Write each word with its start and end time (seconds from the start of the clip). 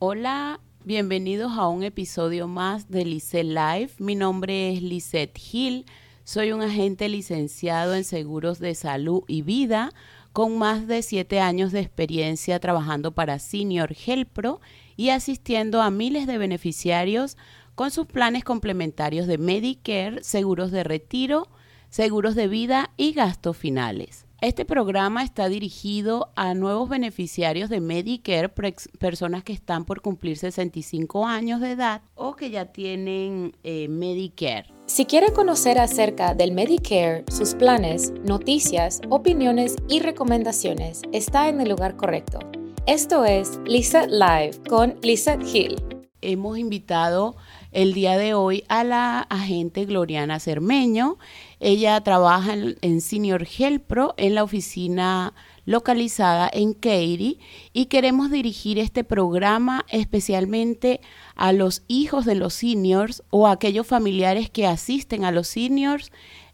Hola, 0.00 0.60
bienvenidos 0.84 1.58
a 1.58 1.66
un 1.66 1.82
episodio 1.82 2.46
más 2.46 2.88
de 2.88 3.04
Lice 3.04 3.42
Live. 3.42 3.90
Mi 3.98 4.14
nombre 4.14 4.72
es 4.72 4.80
Lisette 4.80 5.36
Hill. 5.52 5.86
Soy 6.22 6.52
un 6.52 6.62
agente 6.62 7.08
licenciado 7.08 7.96
en 7.96 8.04
seguros 8.04 8.60
de 8.60 8.76
salud 8.76 9.24
y 9.26 9.42
vida 9.42 9.90
con 10.32 10.56
más 10.56 10.86
de 10.86 11.02
siete 11.02 11.40
años 11.40 11.72
de 11.72 11.80
experiencia 11.80 12.60
trabajando 12.60 13.10
para 13.10 13.40
Senior 13.40 13.96
Pro 14.32 14.60
y 14.96 15.08
asistiendo 15.08 15.82
a 15.82 15.90
miles 15.90 16.28
de 16.28 16.38
beneficiarios 16.38 17.36
con 17.74 17.90
sus 17.90 18.06
planes 18.06 18.44
complementarios 18.44 19.26
de 19.26 19.38
Medicare, 19.38 20.22
seguros 20.22 20.70
de 20.70 20.84
retiro, 20.84 21.48
seguros 21.90 22.36
de 22.36 22.46
vida 22.46 22.92
y 22.96 23.14
gastos 23.14 23.56
finales. 23.56 24.27
Este 24.40 24.64
programa 24.64 25.24
está 25.24 25.48
dirigido 25.48 26.30
a 26.36 26.54
nuevos 26.54 26.88
beneficiarios 26.88 27.68
de 27.68 27.80
Medicare, 27.80 28.48
personas 28.48 29.42
que 29.42 29.52
están 29.52 29.84
por 29.84 30.00
cumplir 30.00 30.38
65 30.38 31.26
años 31.26 31.60
de 31.60 31.72
edad 31.72 32.02
o 32.14 32.36
que 32.36 32.48
ya 32.50 32.66
tienen 32.66 33.56
eh, 33.64 33.88
Medicare. 33.88 34.66
Si 34.86 35.06
quiere 35.06 35.32
conocer 35.32 35.80
acerca 35.80 36.34
del 36.34 36.52
Medicare, 36.52 37.24
sus 37.32 37.56
planes, 37.56 38.12
noticias, 38.22 39.00
opiniones 39.10 39.74
y 39.88 39.98
recomendaciones, 39.98 41.02
está 41.10 41.48
en 41.48 41.60
el 41.60 41.70
lugar 41.70 41.96
correcto. 41.96 42.38
Esto 42.86 43.24
es 43.24 43.58
Lisa 43.64 44.06
Live 44.06 44.62
con 44.68 45.00
Lisa 45.02 45.36
Hill. 45.42 45.82
Hemos 46.20 46.58
invitado 46.58 47.34
el 47.72 47.92
día 47.92 48.16
de 48.16 48.34
hoy 48.34 48.64
a 48.68 48.84
la 48.84 49.20
agente 49.20 49.84
Gloriana 49.84 50.40
Cermeño. 50.40 51.18
Ella 51.60 52.00
trabaja 52.02 52.54
en, 52.54 53.00
Senior 53.00 53.46
Health 53.46 53.82
Pro 53.82 54.14
en 54.16 54.34
la 54.34 54.44
oficina 54.44 55.34
localizada 55.64 56.48
en 56.52 56.72
Katy 56.72 57.38
y 57.72 57.86
queremos 57.86 58.30
dirigir 58.30 58.78
este 58.78 59.04
programa 59.04 59.84
especialmente 59.88 61.00
a 61.34 61.52
los 61.52 61.82
hijos 61.88 62.24
de 62.24 62.36
los 62.36 62.54
seniors 62.54 63.22
o 63.30 63.46
a 63.46 63.52
aquellos 63.52 63.86
familiares 63.86 64.48
que 64.48 64.66
asisten 64.66 65.24
a 65.24 65.32
los 65.32 65.48
seniors 65.48 66.10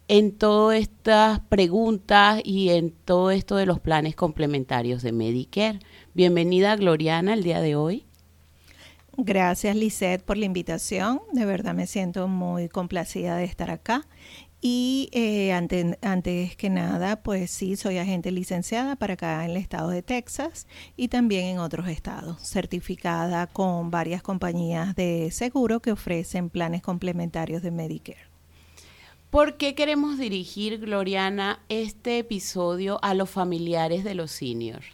en 0.07 0.33
todas 0.33 0.79
estas 0.79 1.39
preguntas 1.39 2.41
y 2.43 2.69
en 2.69 2.91
todo 2.91 3.31
esto 3.31 3.55
de 3.55 3.65
los 3.65 3.79
planes 3.79 4.15
complementarios 4.15 5.01
de 5.01 5.13
Medicare. 5.13 5.79
Bienvenida 6.13 6.75
Gloriana 6.75 7.33
el 7.33 7.43
día 7.43 7.61
de 7.61 7.75
hoy. 7.75 8.05
Gracias 9.17 9.75
Lisette 9.75 10.23
por 10.23 10.37
la 10.37 10.45
invitación. 10.45 11.21
De 11.31 11.45
verdad 11.45 11.73
me 11.73 11.87
siento 11.87 12.27
muy 12.27 12.67
complacida 12.67 13.37
de 13.37 13.45
estar 13.45 13.71
acá. 13.71 14.05
Y 14.67 15.09
eh, 15.11 15.53
antes 15.53 16.55
que 16.55 16.69
nada, 16.69 17.21
pues 17.21 17.51
sí, 17.51 17.75
soy 17.75 17.99
agente 17.99 18.31
licenciada 18.31 18.95
para 18.95 19.13
acá 19.13 19.45
en 19.45 19.51
el 19.51 19.57
estado 19.57 19.89
de 19.89 20.01
Texas 20.01 20.65
y 20.97 21.09
también 21.09 21.45
en 21.45 21.59
otros 21.59 21.87
estados, 21.87 22.41
certificada 22.41 23.45
con 23.45 23.91
varias 23.91 24.23
compañías 24.23 24.95
de 24.95 25.29
seguro 25.31 25.81
que 25.81 25.91
ofrecen 25.91 26.49
planes 26.49 26.81
complementarios 26.81 27.61
de 27.61 27.71
Medicare. 27.71 28.35
¿Por 29.29 29.57
qué 29.57 29.75
queremos 29.75 30.17
dirigir, 30.17 30.79
Gloriana, 30.79 31.59
este 31.69 32.17
episodio 32.17 32.99
a 33.03 33.13
los 33.13 33.29
familiares 33.29 34.03
de 34.03 34.15
los 34.15 34.31
seniors? 34.31 34.87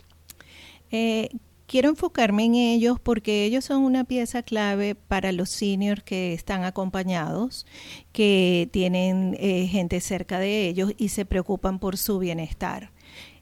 Eh, 0.92 1.30
quiero 1.72 1.88
enfocarme 1.88 2.44
en 2.44 2.56
ellos 2.56 3.00
porque 3.00 3.46
ellos 3.46 3.64
son 3.64 3.84
una 3.84 4.04
pieza 4.04 4.44
clave 4.44 4.94
para 4.94 5.32
los 5.32 5.50
seniors 5.50 6.04
que 6.04 6.34
están 6.34 6.66
acompañados, 6.66 7.66
que 8.12 8.68
tienen 8.74 9.38
eh, 9.40 9.68
gente 9.68 10.02
cerca 10.02 10.38
de 10.38 10.68
ellos 10.68 10.92
y 10.98 11.08
se 11.10 11.24
preocupan 11.24 11.80
por 11.80 11.96
su 11.96 12.20
bienestar 12.20 12.92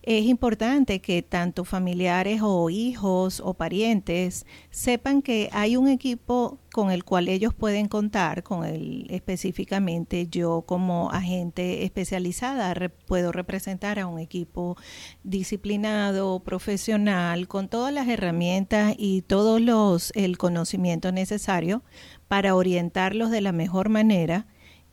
es 0.04 0.26
importante 0.26 1.02
que 1.02 1.22
tanto 1.22 1.66
familiares 1.66 2.42
o 2.42 2.70
hijos 2.70 3.42
o 3.44 3.54
parientes 3.54 4.46
sepan 4.70 5.22
que 5.22 5.50
hay 5.52 5.76
un 5.76 5.90
equipo 5.90 6.58
con 6.72 6.92
el 6.92 7.04
cual 7.04 7.28
ellos 7.28 7.54
pueden 7.54 7.88
contar, 7.88 8.44
con 8.44 8.64
el 8.64 9.08
específicamente 9.10 10.28
yo 10.28 10.64
como 10.66 11.12
agente 11.12 11.84
especializada 11.84 12.74
puedo 13.08 13.32
representar 13.32 14.00
a 14.00 14.08
un 14.08 14.20
equipo 14.20 14.78
disciplinado, 15.24 16.40
profesional, 16.40 17.48
con 17.48 17.68
todas 17.68 17.94
las 17.94 18.08
herramientas 18.08 18.96
y 18.98 19.24
todos 19.24 19.60
los 19.60 20.12
el 20.16 20.38
conocimiento 20.38 21.12
necesario 21.12 21.84
para 22.28 22.56
orientarlos 22.56 23.32
de 23.32 23.42
la 23.42 23.52
mejor 23.52 23.90
manera 23.90 24.48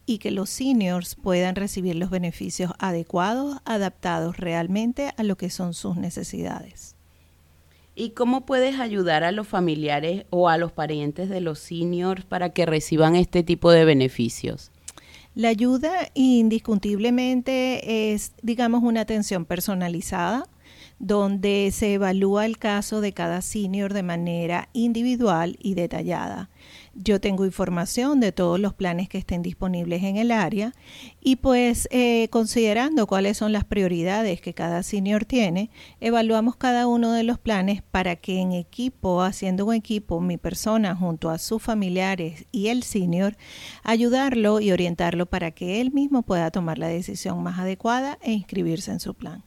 y 0.07 0.19
que 0.19 0.31
los 0.31 0.49
seniors 0.49 1.17
puedan 1.17 1.57
recibir 1.57 1.97
los 1.97 2.11
beneficios 2.11 2.73
adecuados, 2.79 3.59
adaptados 3.65 4.37
realmente 4.37 5.13
a 5.17 5.25
lo 5.25 5.37
que 5.37 5.51
son 5.51 5.75
sus 5.75 5.97
necesidades. 5.97 6.95
¿Y 7.97 8.11
cómo 8.11 8.47
puedes 8.47 8.79
ayudar 8.79 9.25
a 9.25 9.33
los 9.33 9.49
familiares 9.49 10.27
o 10.31 10.49
a 10.49 10.59
los 10.59 10.71
parientes 10.71 11.29
de 11.29 11.41
los 11.41 11.59
seniors 11.59 12.25
para 12.25 12.51
que 12.51 12.67
reciban 12.67 13.17
este 13.17 13.43
tipo 13.43 13.71
de 13.71 13.85
beneficios? 13.85 14.71
La 15.35 15.49
ayuda 15.49 15.93
indiscutiblemente 16.15 18.13
es, 18.13 18.33
digamos, 18.43 18.83
una 18.83 19.03
atención 19.03 19.45
personalizada 19.45 20.47
donde 20.99 21.71
se 21.73 21.95
evalúa 21.95 22.47
el 22.47 22.59
caso 22.59 23.01
de 23.01 23.13
cada 23.13 23.43
senior 23.43 23.93
de 23.93 24.03
manera 24.03 24.69
individual 24.73 25.57
y 25.61 25.75
detallada. 25.75 26.49
Yo 26.99 27.21
tengo 27.21 27.45
información 27.45 28.21
de 28.21 28.33
todos 28.33 28.59
los 28.59 28.73
planes 28.73 29.11
que 29.11 29.19
estén 29.19 29.43
disponibles 29.43 30.03
en 30.03 30.17
el 30.17 30.31
área 30.31 30.73
y 31.21 31.37
pues 31.37 31.89
eh, 31.91 32.29
considerando 32.31 33.07
cuáles 33.07 33.37
son 33.37 33.53
las 33.53 33.65
prioridades 33.65 34.41
que 34.41 34.55
cada 34.55 34.83
senior 34.83 35.27
tiene, 35.27 35.71
evaluamos 36.01 36.57
cada 36.57 36.87
uno 36.87 37.13
de 37.13 37.23
los 37.23 37.39
planes 37.39 37.83
para 37.83 38.17
que 38.17 38.41
en 38.41 38.53
equipo, 38.53 39.21
haciendo 39.21 39.67
un 39.67 39.75
equipo, 39.75 40.23
mi 40.23 40.39
persona 40.39 40.97
junto 40.97 41.29
a 41.29 41.37
sus 41.37 41.63
familiares 41.63 42.47
y 42.51 42.69
el 42.69 42.83
senior, 42.83 43.37
ayudarlo 43.83 44.61
y 44.61 44.73
orientarlo 44.73 45.27
para 45.27 45.51
que 45.51 45.83
él 45.83 45.93
mismo 45.93 46.23
pueda 46.23 46.51
tomar 46.51 46.79
la 46.79 46.89
decisión 46.89 47.43
más 47.43 47.59
adecuada 47.59 48.19
e 48.23 48.33
inscribirse 48.33 48.91
en 48.91 49.01
su 49.01 49.13
plan. 49.13 49.45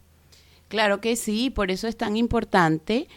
Claro 0.69 1.01
que 1.01 1.15
sí, 1.15 1.49
por 1.49 1.71
eso 1.71 1.87
es 1.87 1.97
tan 1.97 2.15
importante 2.15 3.07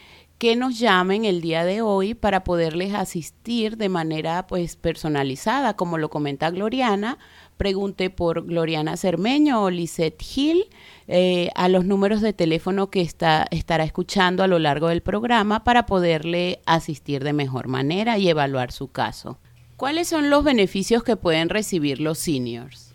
que 0.43 0.57
nos 0.57 0.77
llamen 0.77 1.23
el 1.23 1.39
día 1.39 1.63
de 1.63 1.81
hoy 1.81 2.15
para 2.15 2.43
poderles 2.43 2.93
asistir 2.93 3.77
de 3.77 3.87
manera 3.87 4.45
pues 4.45 4.75
personalizada, 4.75 5.77
como 5.77 5.97
lo 5.97 6.09
comenta 6.09 6.49
Gloriana. 6.49 7.17
Pregunte 7.55 8.09
por 8.09 8.45
Gloriana 8.45 8.97
Cermeño 8.97 9.63
o 9.63 9.69
Lisette 9.69 10.21
Hill 10.35 10.65
eh, 11.07 11.49
a 11.55 11.69
los 11.69 11.85
números 11.85 12.19
de 12.19 12.33
teléfono 12.33 12.89
que 12.89 12.99
está, 12.99 13.47
estará 13.51 13.85
escuchando 13.85 14.43
a 14.43 14.47
lo 14.47 14.59
largo 14.59 14.89
del 14.89 15.01
programa 15.01 15.63
para 15.63 15.85
poderle 15.85 16.59
asistir 16.65 17.23
de 17.23 17.31
mejor 17.31 17.69
manera 17.69 18.17
y 18.17 18.27
evaluar 18.27 18.73
su 18.73 18.89
caso. 18.89 19.37
¿Cuáles 19.77 20.09
son 20.09 20.29
los 20.29 20.43
beneficios 20.43 21.03
que 21.03 21.15
pueden 21.15 21.47
recibir 21.47 22.01
los 22.01 22.19
seniors? 22.19 22.92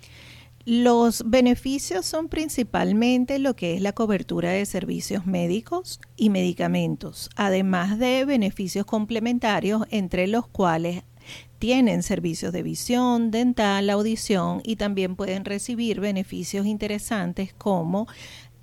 Los 0.70 1.22
beneficios 1.24 2.04
son 2.04 2.28
principalmente 2.28 3.38
lo 3.38 3.56
que 3.56 3.72
es 3.72 3.80
la 3.80 3.94
cobertura 3.94 4.50
de 4.50 4.66
servicios 4.66 5.24
médicos 5.24 5.98
y 6.14 6.28
medicamentos, 6.28 7.30
además 7.36 7.98
de 7.98 8.26
beneficios 8.26 8.84
complementarios 8.84 9.86
entre 9.88 10.26
los 10.26 10.46
cuales 10.46 11.04
tienen 11.58 12.02
servicios 12.02 12.52
de 12.52 12.62
visión, 12.62 13.30
dental, 13.30 13.88
audición 13.88 14.60
y 14.62 14.76
también 14.76 15.16
pueden 15.16 15.46
recibir 15.46 16.00
beneficios 16.00 16.66
interesantes 16.66 17.54
como 17.54 18.06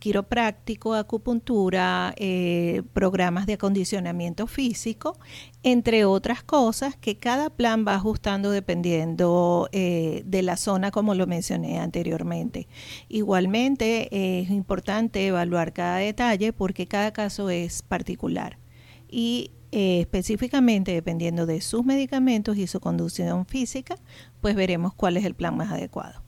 quiropráctico, 0.05 0.93
acupuntura, 0.93 2.13
eh, 2.17 2.83
programas 2.93 3.47
de 3.47 3.53
acondicionamiento 3.53 4.45
físico, 4.45 5.17
entre 5.63 6.05
otras 6.05 6.43
cosas 6.43 6.95
que 6.95 7.17
cada 7.17 7.49
plan 7.49 7.85
va 7.87 7.95
ajustando 7.95 8.51
dependiendo 8.51 9.67
eh, 9.71 10.21
de 10.23 10.43
la 10.43 10.57
zona, 10.57 10.91
como 10.91 11.15
lo 11.15 11.25
mencioné 11.25 11.79
anteriormente. 11.79 12.67
Igualmente 13.09 14.41
es 14.41 14.51
importante 14.51 15.25
evaluar 15.25 15.73
cada 15.73 15.97
detalle 15.97 16.53
porque 16.53 16.85
cada 16.85 17.11
caso 17.11 17.49
es 17.49 17.81
particular 17.81 18.59
y 19.09 19.53
eh, 19.71 20.01
específicamente 20.01 20.91
dependiendo 20.91 21.47
de 21.47 21.61
sus 21.61 21.83
medicamentos 21.83 22.57
y 22.57 22.67
su 22.67 22.79
conducción 22.79 23.47
física, 23.47 23.95
pues 24.39 24.53
veremos 24.55 24.93
cuál 24.93 25.17
es 25.17 25.25
el 25.25 25.33
plan 25.33 25.57
más 25.57 25.71
adecuado. 25.71 26.24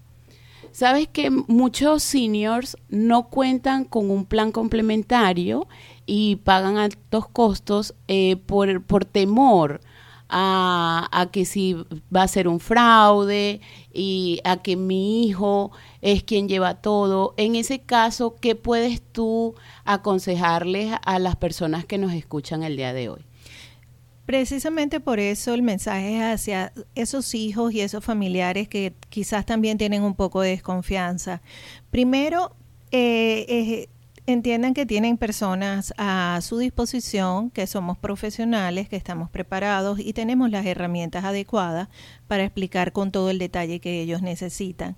Sabes 0.77 1.07
que 1.07 1.31
muchos 1.31 2.03
seniors 2.03 2.77
no 2.88 3.29
cuentan 3.29 3.83
con 3.83 4.12
un 4.12 4.25
plan 4.25 4.51
complementario 4.51 5.68
y 6.06 6.35
pagan 6.35 6.77
altos 6.77 7.27
costos 7.27 7.95
eh, 8.07 8.35
por, 8.35 8.83
por 8.83 9.03
temor 9.03 9.81
a, 10.29 11.09
a, 11.12 11.31
que 11.31 11.45
si 11.45 11.75
va 12.15 12.21
a 12.21 12.27
ser 12.27 12.47
un 12.47 12.59
fraude 12.59 13.59
y 13.91 14.39
a 14.44 14.57
que 14.57 14.75
mi 14.75 15.25
hijo 15.25 15.71
es 16.01 16.21
quien 16.21 16.47
lleva 16.47 16.75
todo. 16.75 17.33
En 17.38 17.56
ese 17.56 17.80
caso, 17.80 18.35
¿qué 18.39 18.53
puedes 18.53 19.01
tú 19.01 19.56
aconsejarles 19.83 20.94
a 21.03 21.18
las 21.18 21.38
personas 21.38 21.85
que 21.85 21.97
nos 21.97 22.13
escuchan 22.13 22.62
el 22.62 22.77
día 22.77 22.94
de 22.94 23.09
hoy? 23.09 23.26
Precisamente 24.27 25.00
por 25.00 25.21
eso 25.21 25.53
el 25.53 25.62
mensaje 25.62 26.18
es 26.18 26.21
hacia 26.21 26.74
esos 26.95 27.33
hijos 27.33 27.71
y 27.71 27.79
esos 27.79 28.03
familiares 28.03 28.68
que 28.68 28.94
quizás 29.07 29.45
también 29.45 29.77
tienen 29.77 30.03
un 30.03 30.15
poco 30.15 30.41
de 30.41 30.50
desconfianza. 30.50 31.41
Primero, 31.91 32.53
eh, 32.91 33.88
entiendan 34.25 34.74
que 34.74 34.85
tienen 34.85 35.15
personas 35.15 35.94
a 35.97 36.39
su 36.41 36.57
disposición, 36.57 37.51
que 37.51 37.68
somos 37.68 37.97
profesionales, 37.97 38.89
que 38.89 38.97
estamos 38.97 39.29
preparados 39.29 39.97
y 39.97 40.12
tenemos 40.12 40.51
las 40.51 40.65
herramientas 40.65 41.23
adecuadas 41.23 41.88
para 42.27 42.44
explicar 42.44 42.91
con 42.91 43.12
todo 43.12 43.30
el 43.30 43.39
detalle 43.39 43.80
que 43.80 44.01
ellos 44.01 44.21
necesitan. 44.21 44.97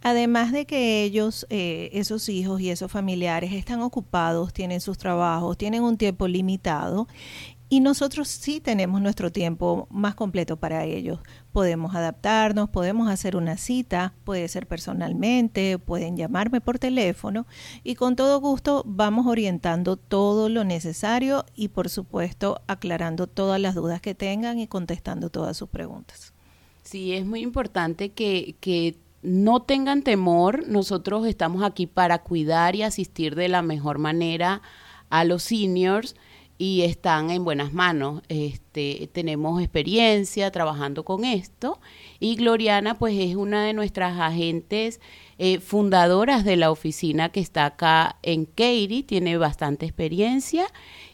Además 0.00 0.52
de 0.52 0.64
que 0.64 1.02
ellos, 1.02 1.46
eh, 1.50 1.90
esos 1.92 2.30
hijos 2.30 2.62
y 2.62 2.70
esos 2.70 2.90
familiares 2.90 3.52
están 3.52 3.82
ocupados, 3.82 4.54
tienen 4.54 4.80
sus 4.80 4.96
trabajos, 4.96 5.58
tienen 5.58 5.82
un 5.82 5.98
tiempo 5.98 6.26
limitado 6.26 7.06
y 7.72 7.78
nosotros 7.78 8.26
sí 8.26 8.60
tenemos 8.60 9.00
nuestro 9.00 9.30
tiempo 9.30 9.86
más 9.90 10.16
completo 10.16 10.56
para 10.56 10.84
ellos. 10.84 11.20
Podemos 11.52 11.94
adaptarnos, 11.94 12.68
podemos 12.68 13.08
hacer 13.08 13.36
una 13.36 13.56
cita, 13.56 14.12
puede 14.24 14.48
ser 14.48 14.66
personalmente, 14.66 15.78
pueden 15.78 16.16
llamarme 16.16 16.60
por 16.60 16.80
teléfono 16.80 17.46
y 17.84 17.94
con 17.94 18.16
todo 18.16 18.40
gusto 18.40 18.82
vamos 18.84 19.28
orientando 19.28 19.96
todo 19.96 20.48
lo 20.48 20.64
necesario 20.64 21.46
y 21.54 21.68
por 21.68 21.88
supuesto 21.88 22.60
aclarando 22.66 23.28
todas 23.28 23.60
las 23.60 23.76
dudas 23.76 24.00
que 24.00 24.16
tengan 24.16 24.58
y 24.58 24.66
contestando 24.66 25.30
todas 25.30 25.56
sus 25.56 25.68
preguntas. 25.68 26.34
Sí, 26.82 27.12
es 27.12 27.24
muy 27.24 27.40
importante 27.40 28.10
que, 28.10 28.56
que 28.58 28.96
no 29.22 29.62
tengan 29.62 30.02
temor. 30.02 30.66
Nosotros 30.66 31.24
estamos 31.24 31.62
aquí 31.62 31.86
para 31.86 32.18
cuidar 32.18 32.74
y 32.74 32.82
asistir 32.82 33.36
de 33.36 33.48
la 33.48 33.62
mejor 33.62 33.98
manera 33.98 34.60
a 35.08 35.24
los 35.24 35.44
seniors 35.44 36.16
y 36.60 36.82
están 36.82 37.30
en 37.30 37.42
buenas 37.42 37.72
manos. 37.72 38.20
Este, 38.28 39.08
tenemos 39.14 39.62
experiencia 39.62 40.50
trabajando 40.50 41.06
con 41.06 41.24
esto 41.24 41.80
y 42.18 42.36
Gloriana 42.36 42.98
pues 42.98 43.14
es 43.18 43.34
una 43.34 43.64
de 43.64 43.72
nuestras 43.72 44.20
agentes 44.20 45.00
eh, 45.38 45.58
fundadoras 45.58 46.44
de 46.44 46.56
la 46.56 46.70
oficina 46.70 47.30
que 47.30 47.40
está 47.40 47.64
acá 47.64 48.18
en 48.22 48.44
Katy, 48.44 49.04
tiene 49.04 49.38
bastante 49.38 49.86
experiencia 49.86 50.66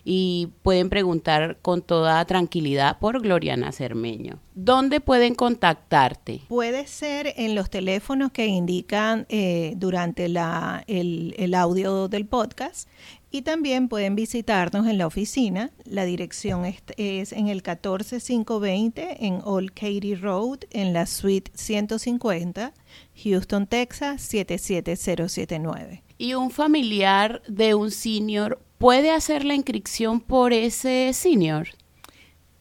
y 0.04 0.48
pueden 0.62 0.90
preguntar 0.90 1.58
con 1.62 1.80
toda 1.80 2.24
tranquilidad 2.24 2.98
por 2.98 3.20
Gloriana 3.22 3.70
Cermeño. 3.70 4.40
¿Dónde 4.54 5.00
pueden 5.00 5.36
contactarte? 5.36 6.40
Puede 6.48 6.88
ser 6.88 7.34
en 7.36 7.54
los 7.54 7.70
teléfonos 7.70 8.32
que 8.32 8.46
indican 8.46 9.26
eh, 9.28 9.74
durante 9.76 10.28
la, 10.28 10.82
el, 10.88 11.34
el 11.38 11.54
audio 11.54 12.08
del 12.08 12.26
podcast 12.26 12.88
y 13.30 13.42
también 13.42 13.88
pueden 13.88 14.14
visitarnos 14.14 14.86
en 14.86 14.98
la 14.98 15.06
oficina. 15.06 15.70
La 15.84 16.04
dirección 16.04 16.64
es, 16.64 17.32
en 17.32 17.48
el 17.48 17.62
14520 17.62 19.26
en 19.26 19.40
Old 19.44 19.72
Katy 19.72 20.14
Road, 20.14 20.60
en 20.70 20.92
la 20.92 21.06
suite 21.06 21.50
150, 21.54 22.72
Houston, 23.24 23.66
Texas 23.66 24.22
77079. 24.22 26.02
¿Y 26.18 26.34
un 26.34 26.50
familiar 26.50 27.42
de 27.48 27.74
un 27.74 27.90
senior 27.90 28.60
puede 28.78 29.10
hacer 29.10 29.44
la 29.44 29.54
inscripción 29.54 30.20
por 30.20 30.52
ese 30.52 31.12
senior? 31.12 31.68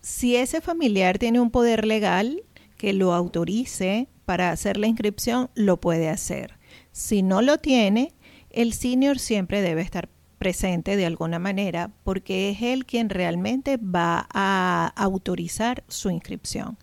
Si 0.01 0.35
ese 0.35 0.61
familiar 0.61 1.17
tiene 1.17 1.39
un 1.39 1.51
poder 1.51 1.85
legal 1.85 2.43
que 2.77 2.93
lo 2.93 3.13
autorice 3.13 4.07
para 4.25 4.51
hacer 4.51 4.77
la 4.77 4.87
inscripción, 4.87 5.49
lo 5.55 5.79
puede 5.79 6.09
hacer. 6.09 6.57
Si 6.91 7.23
no 7.23 7.41
lo 7.41 7.59
tiene, 7.59 8.13
el 8.49 8.73
senior 8.73 9.19
siempre 9.19 9.61
debe 9.61 9.81
estar 9.81 10.09
presente 10.45 10.95
de 10.95 11.07
alguna 11.07 11.39
manera 11.39 11.89
porque 12.03 12.51
es 12.51 12.61
él 12.61 12.85
quien 12.85 13.09
realmente 13.09 13.77
va 13.77 14.27
a 14.31 14.93
autorizar 14.95 15.83
su 15.87 16.11
inscripción. 16.11 16.77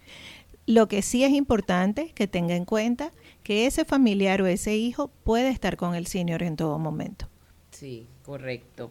Lo 0.66 0.88
que 0.88 1.00
sí 1.00 1.22
es 1.22 1.30
importante 1.30 2.10
que 2.12 2.26
tenga 2.26 2.56
en 2.56 2.64
cuenta 2.64 3.12
que 3.44 3.66
ese 3.66 3.84
familiar 3.84 4.42
o 4.42 4.46
ese 4.46 4.74
hijo 4.74 5.12
puede 5.22 5.50
estar 5.50 5.76
con 5.76 5.94
el 5.94 6.08
senior 6.08 6.42
en 6.42 6.56
todo 6.56 6.76
momento. 6.80 7.28
Sí, 7.70 8.08
correcto. 8.24 8.90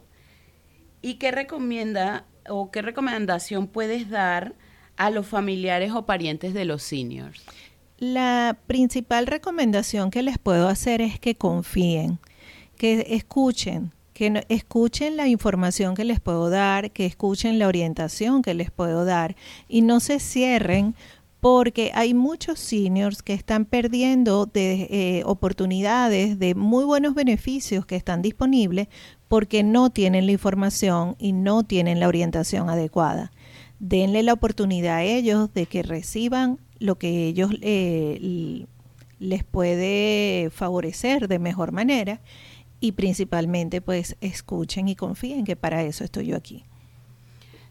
¿Y 1.01 1.15
qué 1.15 1.31
recomienda 1.31 2.25
o 2.47 2.71
qué 2.71 2.81
recomendación 2.81 3.67
puedes 3.67 4.09
dar 4.09 4.55
a 4.95 5.09
los 5.09 5.27
familiares 5.27 5.91
o 5.91 6.05
parientes 6.05 6.53
de 6.53 6.63
los 6.63 6.81
seniors? 6.81 7.43
La 7.97 8.57
principal 8.67 9.27
recomendación 9.27 10.11
que 10.11 10.23
les 10.23 10.37
puedo 10.37 10.69
hacer 10.69 11.01
es 11.01 11.19
que 11.19 11.35
confíen, 11.35 12.19
que 12.77 13.07
escuchen, 13.09 13.91
que 14.21 14.45
escuchen 14.49 15.17
la 15.17 15.27
información 15.27 15.95
que 15.95 16.05
les 16.05 16.19
puedo 16.19 16.51
dar, 16.51 16.91
que 16.91 17.07
escuchen 17.07 17.57
la 17.57 17.67
orientación 17.67 18.43
que 18.43 18.53
les 18.53 18.69
puedo 18.69 19.03
dar 19.03 19.35
y 19.67 19.81
no 19.81 19.99
se 19.99 20.19
cierren 20.19 20.93
porque 21.39 21.89
hay 21.95 22.13
muchos 22.13 22.59
seniors 22.59 23.23
que 23.23 23.33
están 23.33 23.65
perdiendo 23.65 24.45
de, 24.45 24.87
eh, 24.91 25.23
oportunidades 25.25 26.37
de 26.37 26.53
muy 26.53 26.85
buenos 26.85 27.15
beneficios 27.15 27.87
que 27.87 27.95
están 27.95 28.21
disponibles 28.21 28.89
porque 29.27 29.63
no 29.63 29.89
tienen 29.89 30.27
la 30.27 30.33
información 30.33 31.15
y 31.17 31.31
no 31.31 31.63
tienen 31.63 31.99
la 31.99 32.07
orientación 32.07 32.69
adecuada. 32.69 33.31
Denle 33.79 34.21
la 34.21 34.33
oportunidad 34.33 34.97
a 34.97 35.03
ellos 35.03 35.51
de 35.51 35.65
que 35.65 35.81
reciban 35.81 36.59
lo 36.77 36.99
que 36.99 37.25
ellos 37.25 37.49
eh, 37.63 38.67
les 39.17 39.43
puede 39.43 40.51
favorecer 40.51 41.27
de 41.27 41.39
mejor 41.39 41.71
manera 41.71 42.21
y 42.81 42.91
principalmente 42.93 43.79
pues 43.79 44.17
escuchen 44.19 44.89
y 44.89 44.97
confíen 44.97 45.45
que 45.45 45.55
para 45.55 45.83
eso 45.83 46.03
estoy 46.03 46.25
yo 46.25 46.35
aquí. 46.35 46.65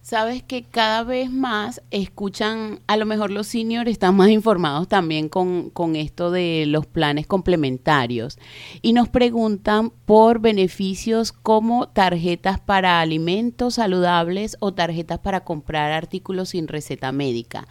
Sabes 0.03 0.43
que 0.43 0.63
cada 0.63 1.05
vez 1.05 1.31
más 1.31 1.83
escuchan, 1.91 2.81
a 2.87 2.97
lo 2.97 3.05
mejor 3.05 3.31
los 3.31 3.49
seniors 3.49 3.91
están 3.91 4.17
más 4.17 4.31
informados 4.31 4.89
también 4.89 5.29
con, 5.29 5.69
con 5.69 5.95
esto 5.95 6.31
de 6.31 6.65
los 6.67 6.87
planes 6.87 7.27
complementarios 7.27 8.39
y 8.81 8.95
nos 8.95 9.11
preguntan 9.11 9.91
por 10.07 10.41
beneficios 10.41 11.33
como 11.33 11.91
tarjetas 11.91 12.59
para 12.61 13.03
alimentos 13.03 13.75
saludables 13.75 14.57
o 14.61 14.73
tarjetas 14.73 15.19
para 15.19 15.45
comprar 15.45 15.93
artículos 15.93 16.51
sin 16.51 16.67
receta 16.67 17.13
médica. 17.13 17.69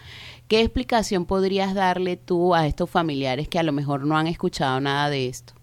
¿Qué 0.48 0.62
explicación 0.62 1.26
podrías 1.26 1.74
darle 1.74 2.16
tú 2.16 2.54
a 2.54 2.68
estos 2.68 2.92
familiares 2.92 3.48
que 3.48 3.58
a 3.58 3.64
lo 3.64 3.72
mejor 3.72 4.06
no 4.06 4.16
han 4.16 4.28
escuchado 4.28 4.80
nada 4.80 5.10
de 5.10 5.28
esto? 5.28 5.59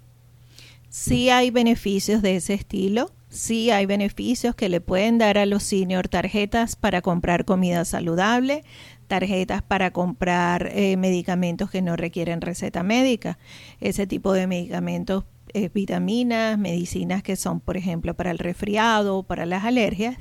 Sí 0.98 1.28
hay 1.28 1.50
beneficios 1.50 2.22
de 2.22 2.37
ese 2.37 2.54
estilo, 2.54 3.12
sí 3.28 3.70
hay 3.70 3.84
beneficios 3.84 4.54
que 4.54 4.70
le 4.70 4.81
pueden 4.81 5.19
dar 5.19 5.37
a 5.37 5.44
los 5.44 5.62
senior 5.62 6.08
tarjetas 6.08 6.75
para 6.75 7.02
comprar 7.02 7.44
comida 7.44 7.84
saludable, 7.84 8.64
tarjetas 9.06 9.60
para 9.60 9.90
comprar 9.90 10.70
eh, 10.72 10.96
medicamentos 10.96 11.70
que 11.70 11.82
no 11.82 11.96
requieren 11.96 12.40
receta 12.40 12.82
médica. 12.82 13.38
Ese 13.78 14.06
tipo 14.06 14.32
de 14.32 14.46
medicamentos 14.46 15.25
eh, 15.56 15.70
vitaminas, 15.73 16.58
medicinas 16.58 17.23
que 17.23 17.35
son, 17.35 17.61
por 17.61 17.79
ejemplo, 17.79 18.12
para 18.12 18.31
el 18.31 18.38
resfriado, 18.38 19.23
para 19.23 19.47
las 19.47 19.64
alergias, 19.64 20.19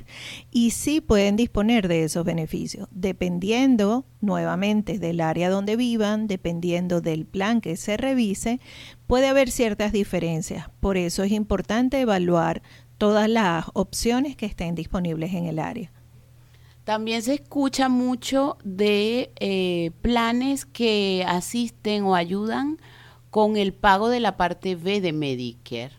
y 0.50 0.70
sí 0.70 1.02
pueden 1.02 1.36
disponer 1.36 1.88
de 1.88 2.04
esos 2.04 2.24
beneficios, 2.24 2.88
dependiendo 2.90 4.06
nuevamente 4.22 4.98
del 4.98 5.20
área 5.20 5.50
donde 5.50 5.76
vivan, 5.76 6.26
dependiendo 6.26 7.02
del 7.02 7.26
plan 7.26 7.60
que 7.60 7.76
se 7.76 7.98
revise, 7.98 8.60
puede 9.06 9.28
haber 9.28 9.50
ciertas 9.50 9.92
diferencias. 9.92 10.70
Por 10.80 10.96
eso 10.96 11.22
es 11.22 11.32
importante 11.32 12.00
evaluar 12.00 12.62
todas 12.96 13.28
las 13.28 13.66
opciones 13.74 14.36
que 14.36 14.46
estén 14.46 14.74
disponibles 14.74 15.34
en 15.34 15.44
el 15.44 15.58
área. 15.58 15.92
También 16.84 17.20
se 17.20 17.34
escucha 17.34 17.90
mucho 17.90 18.56
de 18.64 19.32
eh, 19.38 19.90
planes 20.00 20.64
que 20.64 21.26
asisten 21.28 22.04
o 22.04 22.14
ayudan 22.14 22.78
con 23.36 23.58
el 23.58 23.74
pago 23.74 24.08
de 24.08 24.18
la 24.18 24.38
parte 24.38 24.76
B 24.76 25.02
de 25.02 25.12
Medicare? 25.12 25.92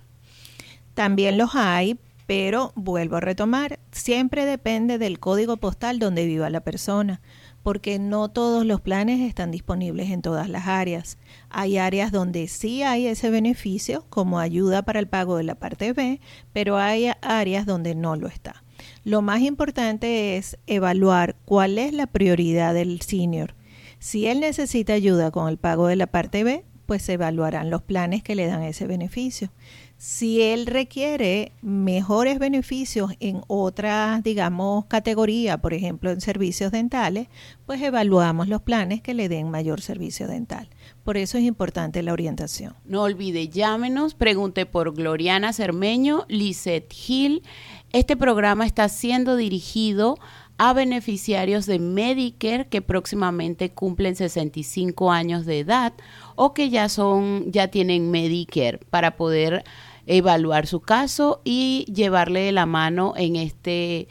También 0.96 1.38
los 1.38 1.54
hay, 1.54 2.00
pero 2.26 2.72
vuelvo 2.74 3.18
a 3.18 3.20
retomar, 3.20 3.78
siempre 3.92 4.44
depende 4.48 4.98
del 4.98 5.20
código 5.20 5.58
postal 5.58 6.00
donde 6.00 6.26
viva 6.26 6.50
la 6.50 6.62
persona, 6.62 7.22
porque 7.62 8.00
no 8.00 8.30
todos 8.30 8.66
los 8.66 8.82
planes 8.82 9.20
están 9.22 9.52
disponibles 9.52 10.10
en 10.10 10.24
todas 10.24 10.50
las 10.50 10.66
áreas. 10.66 11.20
Hay 11.52 11.78
áreas 11.78 12.12
donde 12.12 12.48
sí 12.48 12.82
hay 12.82 13.06
ese 13.06 13.30
beneficio 13.30 14.04
como 14.10 14.40
ayuda 14.40 14.82
para 14.82 14.98
el 14.98 15.08
pago 15.08 15.38
de 15.38 15.44
la 15.44 15.54
parte 15.54 15.94
B, 15.94 16.20
pero 16.54 16.78
hay 16.78 17.12
áreas 17.22 17.68
donde 17.68 17.94
no 17.94 18.16
lo 18.16 18.30
está. 18.30 18.64
Lo 19.04 19.22
más 19.22 19.42
importante 19.42 20.38
es 20.38 20.58
evaluar 20.66 21.36
cuál 21.46 21.78
es 21.78 21.94
la 21.94 22.08
prioridad 22.08 22.74
del 22.74 23.00
senior. 23.02 23.54
Si 24.00 24.26
él 24.26 24.40
necesita 24.40 24.94
ayuda 24.94 25.30
con 25.30 25.50
el 25.50 25.60
pago 25.60 25.86
de 25.86 25.98
la 25.98 26.08
parte 26.08 26.44
B, 26.44 26.66
pues 26.88 27.04
se 27.04 27.14
evaluarán 27.14 27.70
los 27.70 27.84
planes 27.84 28.24
que 28.24 28.34
le 28.34 28.48
dan 28.48 28.64
ese 28.64 28.88
beneficio. 28.88 29.52
Si 29.98 30.42
él 30.42 30.68
requiere 30.68 31.52
mejores 31.62 32.38
beneficios 32.38 33.12
en 33.20 33.42
otras, 33.48 34.24
digamos, 34.24 34.86
categorías, 34.86 35.60
por 35.60 35.74
ejemplo, 35.74 36.12
en 36.12 36.22
servicios 36.22 36.72
dentales, 36.72 37.28
pues 37.66 37.82
evaluamos 37.82 38.48
los 38.48 38.62
planes 38.62 39.02
que 39.02 39.16
le 39.16 39.28
den 39.28 39.50
mayor 39.50 39.82
servicio 39.82 40.28
dental. 40.28 40.70
Por 41.04 41.18
eso 41.18 41.38
es 41.38 41.44
importante 41.44 42.04
la 42.04 42.14
orientación. 42.14 42.76
No 42.86 43.04
olvide, 43.04 43.50
llámenos, 43.50 44.14
pregunte 44.14 44.66
por 44.66 44.94
Gloriana 44.94 45.52
Cermeño, 45.52 46.26
Lisette 46.30 46.94
Hill. 47.08 47.44
Este 47.92 48.16
programa 48.16 48.66
está 48.66 48.90
siendo 48.90 49.36
dirigido 49.36 50.20
a 50.20 50.47
beneficiarios 50.74 51.66
de 51.66 51.80
Medicare 51.80 52.68
que 52.68 52.82
próximamente 52.82 53.72
cumplen 53.72 54.16
65 54.16 55.12
años 55.12 55.46
de 55.46 55.60
edad 55.60 55.94
o 56.36 56.54
que 56.54 56.70
ya 56.70 56.90
son 56.90 57.52
ya 57.52 57.68
tienen 57.68 58.12
Medicare 58.12 58.80
para 58.90 59.16
poder 59.18 59.64
evaluar 60.08 60.68
su 60.68 60.80
caso 60.80 61.42
y 61.44 61.86
llevarle 61.94 62.42
de 62.42 62.52
la 62.52 62.66
mano 62.66 63.14
en 63.18 63.36
este 63.36 64.08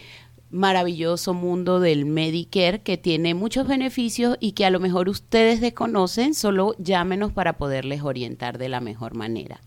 maravilloso 0.51 1.35
mundo 1.35 1.81
del 1.81 2.07
Medicare 2.07 2.81
que 2.81 2.97
tiene 2.97 3.35
muchos 3.35 3.67
beneficios 3.67 4.37
y 4.41 4.53
que 4.53 4.65
a 4.65 4.71
lo 4.71 4.81
mejor 4.81 5.09
ustedes 5.09 5.61
desconocen, 5.61 6.35
solo 6.35 6.75
llámenos 6.79 7.33
para 7.33 7.55
poderles 7.55 8.03
orientar 8.03 8.59
de 8.59 8.69
la 8.69 8.81
mejor 8.81 9.15
manera. 9.15 9.61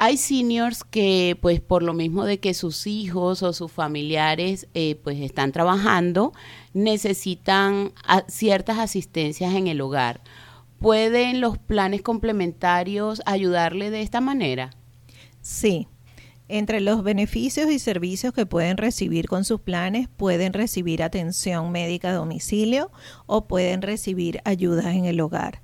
Hay 0.00 0.16
seniors 0.16 0.84
que, 0.84 1.36
pues 1.42 1.60
por 1.60 1.82
lo 1.82 1.92
mismo 1.92 2.24
de 2.24 2.38
que 2.38 2.54
sus 2.54 2.86
hijos 2.86 3.42
o 3.42 3.52
sus 3.52 3.72
familiares 3.72 4.68
eh, 4.74 4.94
pues 5.02 5.20
están 5.20 5.50
trabajando, 5.50 6.32
necesitan 6.72 7.92
ciertas 8.28 8.78
asistencias 8.78 9.54
en 9.54 9.66
el 9.66 9.80
hogar. 9.80 10.20
¿Pueden 10.78 11.40
los 11.40 11.58
planes 11.58 12.02
complementarios 12.02 13.20
ayudarle 13.26 13.90
de 13.90 14.02
esta 14.02 14.20
manera? 14.20 14.70
Sí, 15.40 15.88
entre 16.46 16.80
los 16.80 17.02
beneficios 17.02 17.68
y 17.68 17.80
servicios 17.80 18.32
que 18.32 18.46
pueden 18.46 18.76
recibir 18.76 19.26
con 19.26 19.44
sus 19.44 19.60
planes, 19.60 20.08
pueden 20.08 20.52
recibir 20.52 21.02
atención 21.02 21.72
médica 21.72 22.10
a 22.10 22.14
domicilio 22.14 22.92
o 23.26 23.48
pueden 23.48 23.82
recibir 23.82 24.40
ayudas 24.44 24.94
en 24.94 25.06
el 25.06 25.20
hogar. 25.20 25.60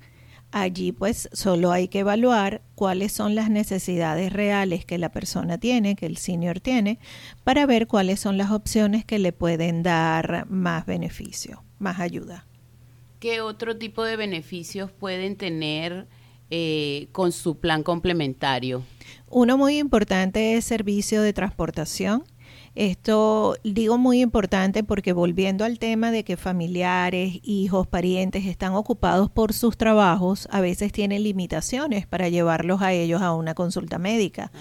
Allí 0.57 0.93
pues 0.93 1.27
solo 1.33 1.73
hay 1.73 1.89
que 1.89 1.99
evaluar 1.99 2.61
cuáles 2.75 3.11
son 3.11 3.35
las 3.35 3.49
necesidades 3.49 4.31
reales 4.31 4.85
que 4.85 4.97
la 4.97 5.11
persona 5.11 5.57
tiene, 5.57 5.97
que 5.97 6.05
el 6.05 6.15
senior 6.15 6.61
tiene, 6.61 6.97
para 7.43 7.65
ver 7.65 7.87
cuáles 7.87 8.21
son 8.21 8.37
las 8.37 8.51
opciones 8.51 9.03
que 9.03 9.19
le 9.19 9.33
pueden 9.33 9.83
dar 9.83 10.49
más 10.49 10.85
beneficio, 10.85 11.61
más 11.77 11.99
ayuda. 11.99 12.47
¿Qué 13.19 13.41
otro 13.41 13.75
tipo 13.75 14.05
de 14.05 14.15
beneficios 14.15 14.93
pueden 14.93 15.35
tener 15.35 16.07
eh, 16.49 17.09
con 17.11 17.33
su 17.33 17.59
plan 17.59 17.83
complementario? 17.83 18.81
Uno 19.29 19.57
muy 19.57 19.77
importante 19.77 20.55
es 20.55 20.63
servicio 20.63 21.21
de 21.21 21.33
transportación 21.33 22.23
esto 22.75 23.55
digo 23.63 23.97
muy 23.97 24.21
importante 24.21 24.83
porque 24.83 25.13
volviendo 25.13 25.63
al 25.63 25.79
tema 25.79 26.11
de 26.11 26.25
que 26.25 26.35
familiares, 26.35 27.39
hijos, 27.43 27.87
parientes 27.87 28.45
están 28.45 28.73
ocupados 28.73 29.29
por 29.29 29.53
sus 29.53 29.77
trabajos, 29.77 30.49
a 30.51 30.59
veces 30.59 30.91
tienen 30.91 31.23
limitaciones 31.23 32.05
para 32.05 32.27
llevarlos 32.27 32.81
a 32.81 32.91
ellos 32.91 33.21
a 33.21 33.33
una 33.33 33.53
consulta 33.53 33.97
médica. 33.97 34.51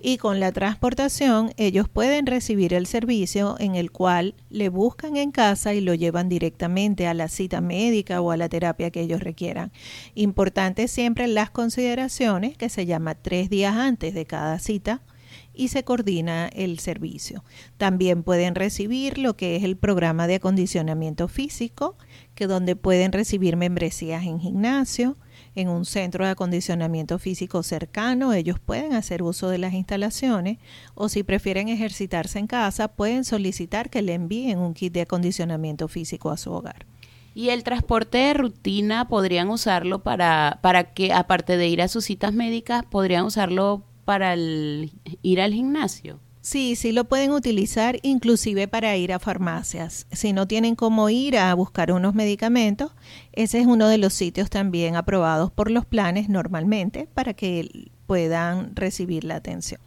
Y 0.00 0.16
con 0.18 0.40
la 0.40 0.50
transportación 0.50 1.52
ellos 1.56 1.88
pueden 1.88 2.26
recibir 2.26 2.74
el 2.74 2.86
servicio 2.86 3.54
en 3.60 3.76
el 3.76 3.92
cual 3.92 4.34
le 4.50 4.68
buscan 4.68 5.16
en 5.16 5.30
casa 5.30 5.72
y 5.72 5.80
lo 5.80 5.94
llevan 5.94 6.28
directamente 6.28 7.06
a 7.06 7.14
la 7.14 7.28
cita 7.28 7.60
médica 7.60 8.20
o 8.20 8.32
a 8.32 8.36
la 8.36 8.48
terapia 8.48 8.90
que 8.90 9.02
ellos 9.02 9.20
requieran. 9.20 9.70
Importante 10.16 10.88
siempre 10.88 11.28
las 11.28 11.50
consideraciones 11.50 12.58
que 12.58 12.68
se 12.68 12.86
llama 12.86 13.14
tres 13.14 13.50
días 13.50 13.76
antes 13.76 14.14
de 14.14 14.26
cada 14.26 14.58
cita 14.58 15.00
y 15.54 15.68
se 15.68 15.84
coordina 15.84 16.48
el 16.48 16.78
servicio. 16.78 17.44
También 17.76 18.22
pueden 18.22 18.54
recibir 18.54 19.18
lo 19.18 19.36
que 19.36 19.56
es 19.56 19.64
el 19.64 19.76
programa 19.76 20.26
de 20.26 20.36
acondicionamiento 20.36 21.28
físico, 21.28 21.96
que 22.34 22.46
donde 22.46 22.76
pueden 22.76 23.12
recibir 23.12 23.56
membresías 23.56 24.24
en 24.24 24.40
gimnasio, 24.40 25.16
en 25.54 25.68
un 25.68 25.84
centro 25.84 26.24
de 26.24 26.30
acondicionamiento 26.30 27.18
físico 27.18 27.62
cercano, 27.62 28.32
ellos 28.32 28.58
pueden 28.58 28.94
hacer 28.94 29.22
uso 29.22 29.48
de 29.50 29.58
las 29.58 29.74
instalaciones 29.74 30.58
o 30.94 31.08
si 31.08 31.22
prefieren 31.22 31.68
ejercitarse 31.68 32.38
en 32.38 32.46
casa, 32.46 32.88
pueden 32.88 33.24
solicitar 33.24 33.90
que 33.90 34.02
le 34.02 34.14
envíen 34.14 34.58
un 34.58 34.74
kit 34.74 34.92
de 34.92 35.02
acondicionamiento 35.02 35.88
físico 35.88 36.30
a 36.30 36.36
su 36.36 36.52
hogar. 36.52 36.86
Y 37.34 37.48
el 37.48 37.64
transporte 37.64 38.18
de 38.18 38.34
rutina 38.34 39.08
podrían 39.08 39.48
usarlo 39.48 40.02
para, 40.02 40.58
para 40.62 40.92
que, 40.92 41.12
aparte 41.12 41.56
de 41.56 41.68
ir 41.68 41.80
a 41.80 41.88
sus 41.88 42.04
citas 42.04 42.34
médicas, 42.34 42.84
podrían 42.84 43.24
usarlo 43.24 43.84
para 44.04 44.36
ir 44.36 45.40
al 45.40 45.52
gimnasio? 45.52 46.20
Sí, 46.42 46.74
sí 46.74 46.90
lo 46.90 47.04
pueden 47.04 47.30
utilizar 47.30 48.00
inclusive 48.02 48.66
para 48.66 48.96
ir 48.96 49.12
a 49.12 49.20
farmacias. 49.20 50.08
Si 50.10 50.32
no 50.32 50.48
tienen 50.48 50.74
cómo 50.74 51.08
ir 51.08 51.38
a 51.38 51.54
buscar 51.54 51.92
unos 51.92 52.16
medicamentos, 52.16 52.90
ese 53.32 53.60
es 53.60 53.66
uno 53.66 53.86
de 53.86 53.98
los 53.98 54.12
sitios 54.12 54.50
también 54.50 54.96
aprobados 54.96 55.52
por 55.52 55.70
los 55.70 55.86
planes 55.86 56.28
normalmente 56.28 57.08
para 57.14 57.34
que 57.34 57.90
puedan 58.06 58.74
recibir 58.74 59.22
la 59.22 59.36
atención. 59.36 59.80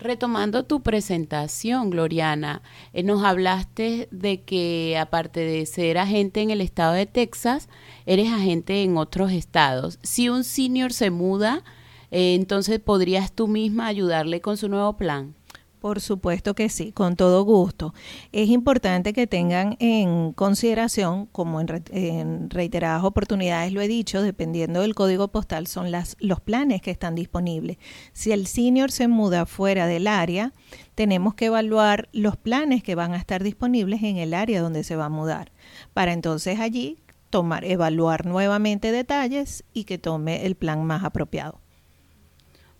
Retomando 0.00 0.64
tu 0.64 0.82
presentación, 0.82 1.90
Gloriana, 1.90 2.62
eh, 2.92 3.02
nos 3.02 3.22
hablaste 3.22 4.08
de 4.10 4.42
que 4.42 4.96
aparte 4.98 5.40
de 5.40 5.66
ser 5.66 5.98
agente 5.98 6.40
en 6.40 6.50
el 6.50 6.62
estado 6.62 6.94
de 6.94 7.06
Texas, 7.06 7.68
eres 8.06 8.32
agente 8.32 8.82
en 8.82 8.96
otros 8.96 9.30
estados. 9.30 9.98
Si 10.02 10.30
un 10.30 10.42
senior 10.42 10.92
se 10.94 11.10
muda, 11.10 11.62
eh, 12.10 12.34
entonces, 12.34 12.80
¿podrías 12.80 13.32
tú 13.32 13.48
misma 13.48 13.86
ayudarle 13.86 14.40
con 14.40 14.56
su 14.56 14.68
nuevo 14.68 14.96
plan? 14.96 15.34
Por 15.80 16.02
supuesto 16.02 16.54
que 16.54 16.68
sí, 16.68 16.92
con 16.92 17.16
todo 17.16 17.42
gusto. 17.42 17.94
Es 18.32 18.50
importante 18.50 19.14
que 19.14 19.26
tengan 19.26 19.76
en 19.80 20.32
consideración, 20.34 21.24
como 21.32 21.58
en, 21.58 22.50
reiteradas 22.50 23.02
oportunidades 23.02 23.72
lo 23.72 23.80
he 23.80 23.88
dicho, 23.88 24.20
dependiendo 24.20 24.82
del 24.82 24.94
código 24.94 25.28
postal 25.28 25.66
son 25.66 25.90
las, 25.90 26.18
los 26.20 26.40
planes 26.42 26.82
que 26.82 26.90
están 26.90 27.14
disponibles. 27.14 27.78
Si 28.12 28.30
el 28.30 28.46
senior 28.46 28.90
se 28.90 29.08
muda 29.08 29.46
fuera 29.46 29.86
del 29.86 30.06
área, 30.06 30.52
tenemos 30.94 31.32
que 31.32 31.46
evaluar 31.46 32.10
los 32.12 32.36
planes 32.36 32.82
que 32.82 32.94
van 32.94 33.14
a 33.14 33.16
estar 33.16 33.42
disponibles 33.42 34.02
en 34.02 34.18
el 34.18 34.34
área 34.34 34.60
donde 34.60 34.84
se 34.84 34.96
va 34.96 35.06
a 35.06 35.08
mudar, 35.08 35.50
para 35.94 36.12
entonces 36.12 36.60
allí 36.60 36.98
tomar, 37.30 37.64
evaluar 37.64 38.26
nuevamente 38.26 38.92
detalles 38.92 39.64
y 39.72 39.84
que 39.84 39.96
tome 39.96 40.44
el 40.44 40.56
plan 40.56 40.84
más 40.84 41.04
apropiado. 41.04 41.59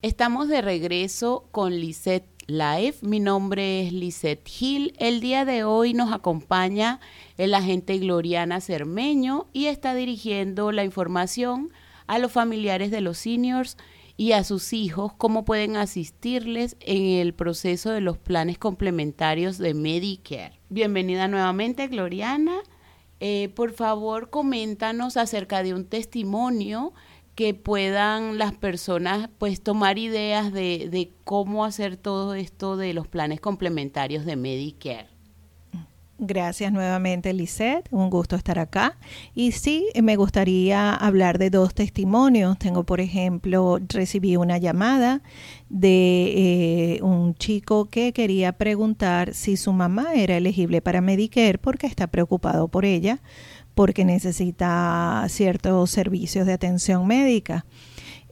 Estamos 0.02 0.48
de 0.48 0.62
regreso 0.62 1.48
con 1.52 1.74
Lisette 1.78 2.26
Live. 2.46 2.96
Mi 3.02 3.20
nombre 3.20 3.86
es 3.86 3.92
Lisette 3.92 4.48
Hill. 4.48 4.94
El 4.98 5.20
día 5.20 5.44
de 5.44 5.62
hoy 5.64 5.94
nos 5.94 6.12
acompaña 6.12 7.00
el 7.36 7.54
agente 7.54 7.98
Gloriana 7.98 8.60
Cermeño 8.60 9.46
y 9.52 9.66
está 9.66 9.94
dirigiendo 9.94 10.72
la 10.72 10.84
información 10.84 11.70
a 12.06 12.18
los 12.18 12.32
familiares 12.32 12.90
de 12.90 13.02
los 13.02 13.18
seniors 13.18 13.76
y 14.16 14.32
a 14.32 14.42
sus 14.44 14.72
hijos 14.72 15.12
cómo 15.14 15.44
pueden 15.44 15.76
asistirles 15.76 16.76
en 16.80 17.20
el 17.20 17.32
proceso 17.32 17.90
de 17.90 18.00
los 18.00 18.18
planes 18.18 18.58
complementarios 18.58 19.58
de 19.58 19.74
Medicare. 19.74 20.59
Bienvenida 20.72 21.26
nuevamente, 21.26 21.88
Gloriana. 21.88 22.60
Eh, 23.18 23.48
por 23.56 23.72
favor, 23.72 24.30
coméntanos 24.30 25.16
acerca 25.16 25.64
de 25.64 25.74
un 25.74 25.84
testimonio 25.84 26.92
que 27.34 27.54
puedan 27.54 28.38
las 28.38 28.52
personas 28.52 29.30
pues 29.38 29.62
tomar 29.62 29.98
ideas 29.98 30.52
de, 30.52 30.88
de 30.88 31.10
cómo 31.24 31.64
hacer 31.64 31.96
todo 31.96 32.34
esto 32.34 32.76
de 32.76 32.94
los 32.94 33.08
planes 33.08 33.40
complementarios 33.40 34.24
de 34.24 34.36
Medicare. 34.36 35.08
Gracias 36.22 36.70
nuevamente, 36.70 37.32
Lisette. 37.32 37.88
Un 37.90 38.10
gusto 38.10 38.36
estar 38.36 38.58
acá. 38.58 38.98
Y 39.34 39.52
sí, 39.52 39.86
me 40.02 40.16
gustaría 40.16 40.94
hablar 40.94 41.38
de 41.38 41.48
dos 41.48 41.72
testimonios. 41.74 42.58
Tengo, 42.58 42.84
por 42.84 43.00
ejemplo, 43.00 43.78
recibí 43.88 44.36
una 44.36 44.58
llamada 44.58 45.22
de 45.70 46.96
eh, 46.96 47.02
un 47.02 47.34
chico 47.36 47.86
que 47.86 48.12
quería 48.12 48.52
preguntar 48.52 49.32
si 49.32 49.56
su 49.56 49.72
mamá 49.72 50.12
era 50.14 50.36
elegible 50.36 50.82
para 50.82 51.00
Medicare 51.00 51.56
porque 51.56 51.86
está 51.86 52.06
preocupado 52.08 52.68
por 52.68 52.84
ella, 52.84 53.22
porque 53.74 54.04
necesita 54.04 55.24
ciertos 55.30 55.90
servicios 55.90 56.44
de 56.44 56.52
atención 56.52 57.06
médica. 57.06 57.64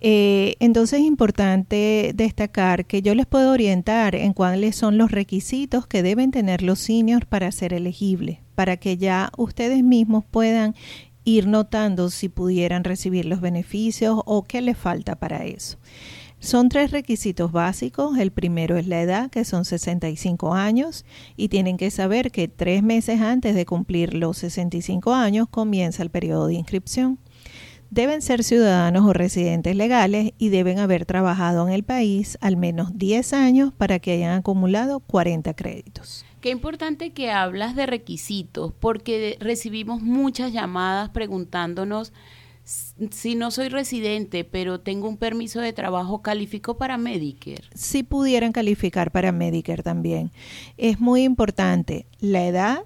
Eh, 0.01 0.57
entonces 0.61 1.01
es 1.01 1.07
importante 1.07 2.13
destacar 2.15 2.87
que 2.87 3.03
yo 3.03 3.15
les 3.15 3.27
puedo 3.27 3.51
orientar 3.51 4.15
en 4.15 4.33
cuáles 4.33 4.77
son 4.77 4.97
los 4.97 5.11
requisitos 5.11 5.87
que 5.87 6.03
deben 6.03 6.31
tener 6.31 6.63
los 6.63 6.79
seniors 6.79 7.27
para 7.27 7.51
ser 7.51 7.73
elegibles, 7.73 8.39
para 8.55 8.77
que 8.77 8.97
ya 8.97 9.33
ustedes 9.37 9.83
mismos 9.83 10.25
puedan 10.31 10.75
ir 11.25 11.47
notando 11.47 12.11
si 12.11 12.29
pudieran 12.29 12.85
recibir 12.85 13.27
los 13.27 13.41
beneficios 13.41 14.21
o 14.25 14.45
qué 14.45 14.63
les 14.63 14.79
falta 14.79 15.17
para 15.17 15.45
eso. 15.45 15.79
Son 16.41 16.69
tres 16.69 16.93
requisitos 16.93 17.51
básicos. 17.51 18.17
El 18.17 18.31
primero 18.31 18.77
es 18.77 18.87
la 18.87 19.03
edad, 19.03 19.29
que 19.29 19.45
son 19.45 19.65
65 19.65 20.55
años, 20.55 21.05
y 21.37 21.49
tienen 21.49 21.77
que 21.77 21.91
saber 21.91 22.31
que 22.31 22.47
tres 22.47 22.83
meses 22.85 23.21
antes 23.21 23.57
de 23.57 23.67
cumplir 23.67 24.15
los 24.15 24.39
65 24.39 25.13
años 25.13 25.49
comienza 25.49 26.03
el 26.03 26.11
periodo 26.11 26.47
de 26.47 26.55
inscripción. 26.55 27.19
Deben 27.91 28.21
ser 28.21 28.45
ciudadanos 28.45 29.07
o 29.07 29.13
residentes 29.13 29.75
legales 29.75 30.33
y 30.39 30.51
deben 30.51 30.79
haber 30.79 31.07
trabajado 31.07 31.67
en 31.67 31.73
el 31.73 31.85
país 31.85 32.37
al 32.41 32.57
menos 32.57 32.97
10 32.99 33.33
años 33.33 33.73
para 33.73 33.99
que 33.99 34.13
hayan 34.13 34.39
acumulado 34.39 35.01
40 35.01 35.55
créditos. 35.55 36.25
Qué 36.41 36.51
importante 36.51 37.11
que 37.13 37.31
hablas 37.31 37.75
de 37.75 37.87
requisitos, 37.87 38.73
porque 38.79 39.37
recibimos 39.41 40.03
muchas 40.03 40.53
llamadas 40.53 41.09
preguntándonos 41.11 42.13
si 43.11 43.35
no 43.35 43.51
soy 43.51 43.71
residente, 43.71 44.45
pero 44.45 44.81
tengo 44.81 45.09
un 45.09 45.17
permiso 45.17 45.61
de 45.61 45.73
trabajo, 45.73 46.21
¿califico 46.21 46.77
para 46.77 46.99
Medicare? 46.99 47.65
Si 47.75 48.03
pudieran 48.03 48.53
calificar 48.53 49.11
para 49.11 49.33
Medicare 49.33 49.83
también. 49.83 50.31
Es 50.77 51.01
muy 51.01 51.23
importante 51.23 52.07
la 52.21 52.47
edad, 52.47 52.85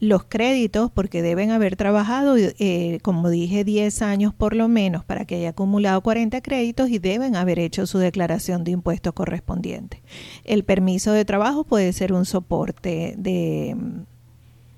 los 0.00 0.24
créditos, 0.24 0.90
porque 0.90 1.20
deben 1.20 1.50
haber 1.50 1.76
trabajado, 1.76 2.36
eh, 2.38 2.98
como 3.02 3.28
dije, 3.28 3.64
10 3.64 4.00
años 4.00 4.34
por 4.34 4.56
lo 4.56 4.66
menos 4.66 5.04
para 5.04 5.26
que 5.26 5.36
haya 5.36 5.50
acumulado 5.50 6.00
40 6.00 6.40
créditos 6.40 6.88
y 6.88 6.98
deben 6.98 7.36
haber 7.36 7.58
hecho 7.58 7.86
su 7.86 7.98
declaración 7.98 8.64
de 8.64 8.70
impuestos 8.72 9.12
correspondiente. 9.12 10.02
El 10.44 10.64
permiso 10.64 11.12
de 11.12 11.26
trabajo 11.26 11.64
puede 11.64 11.92
ser 11.92 12.14
un 12.14 12.24
soporte 12.24 13.14
de 13.18 13.76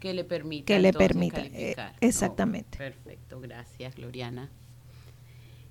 que 0.00 0.12
le 0.12 0.24
permita 0.24 0.66
que 0.66 0.80
le 0.80 0.92
permita 0.92 1.40
eh, 1.40 1.76
exactamente. 2.00 2.76
Perfecto 2.76 3.38
gracias 3.40 3.94
Gloriana. 3.94 4.50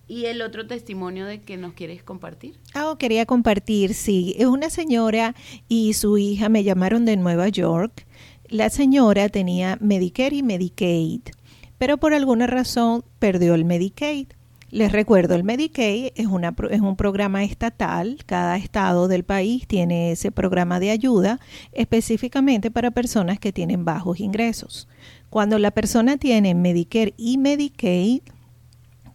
Y 0.08 0.26
el 0.26 0.42
otro 0.42 0.68
testimonio 0.68 1.26
de 1.26 1.42
que 1.42 1.58
nos 1.58 1.74
quieres 1.74 2.04
compartir 2.04 2.58
ah 2.74 2.96
quería 2.98 3.26
compartir 3.26 3.94
sí. 3.94 4.34
Es 4.38 4.46
una 4.46 4.70
señora 4.70 5.36
y 5.68 5.94
su 5.94 6.18
hija 6.18 6.48
me 6.48 6.64
llamaron 6.64 7.04
de 7.04 7.18
Nueva 7.18 7.50
York 7.50 8.06
la 8.52 8.70
señora 8.70 9.30
tenía 9.30 9.78
Medicare 9.82 10.36
y 10.36 10.44
Medicaid 10.44 11.22
pero 11.78 11.98
por 11.98 12.14
alguna 12.14 12.46
razón 12.46 13.04
perdió 13.20 13.56
el 13.56 13.66
Medicaid 13.66 14.28
les 14.72 14.94
recuerdo, 14.94 15.36
el 15.36 15.44
Medicaid 15.44 16.12
es, 16.16 16.28
una, 16.28 16.56
es 16.70 16.80
un 16.80 16.96
programa 16.96 17.44
estatal, 17.44 18.20
cada 18.26 18.56
estado 18.56 19.10
del 19.10 19.26
país 19.26 19.68
tiene 19.68 20.14
ese 20.14 20.32
programa 20.32 20.80
de 20.80 20.92
ayuda 20.92 21.42
específicamente 21.74 22.72
para 22.72 22.92
personas 22.92 23.38
que 23.38 23.52
tienen 23.52 23.84
bajos 23.84 24.22
ingresos. 24.22 24.88
Cuando 25.30 25.60
la 25.60 25.72
persona 25.72 26.16
tiene 26.16 26.56
Medicare 26.56 27.14
y 27.18 27.38
Medicaid, 27.38 28.22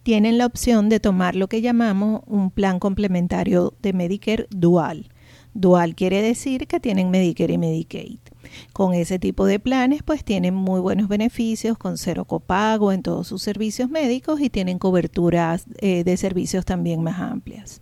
tienen 0.03 0.37
la 0.37 0.45
opción 0.45 0.91
de 0.91 1.01
tomar 1.01 1.35
lo 1.35 1.49
que 1.49 1.63
llamamos 1.63 2.21
un 2.27 2.51
plan 2.51 2.79
complementario 2.79 3.73
de 3.81 3.95
Medicare 3.95 4.47
dual. 4.51 5.09
Dual 5.59 5.95
quiere 5.95 6.21
decir 6.21 6.67
que 6.67 6.81
tienen 6.81 7.11
Medicare 7.11 7.55
y 7.55 7.59
Medicaid. 7.59 8.19
Con 8.75 8.93
ese 8.93 9.19
tipo 9.19 9.47
de 9.47 9.59
planes, 9.59 10.03
pues 10.03 10.23
tienen 10.23 10.55
muy 10.55 10.81
buenos 10.81 11.09
beneficios 11.09 11.79
con 11.79 11.97
cero 11.97 12.27
copago 12.27 12.93
en 12.93 13.03
todos 13.03 13.27
sus 13.27 13.43
servicios 13.43 13.89
médicos 13.89 14.41
y 14.41 14.51
tienen 14.51 14.79
coberturas 14.79 15.65
eh, 15.79 16.05
de 16.05 16.17
servicios 16.19 16.67
también 16.67 17.03
más 17.03 17.19
amplias. 17.21 17.81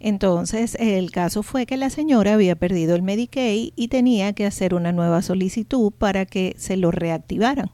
Entonces, 0.00 0.76
el 0.78 1.10
caso 1.12 1.42
fue 1.42 1.64
que 1.64 1.78
la 1.78 1.88
señora 1.88 2.34
había 2.34 2.56
perdido 2.56 2.94
el 2.94 3.02
Medicaid 3.02 3.72
y 3.74 3.88
tenía 3.88 4.34
que 4.34 4.44
hacer 4.44 4.74
una 4.74 4.92
nueva 4.92 5.22
solicitud 5.22 5.92
para 5.92 6.26
que 6.26 6.54
se 6.58 6.76
lo 6.76 6.90
reactivaran. 6.90 7.70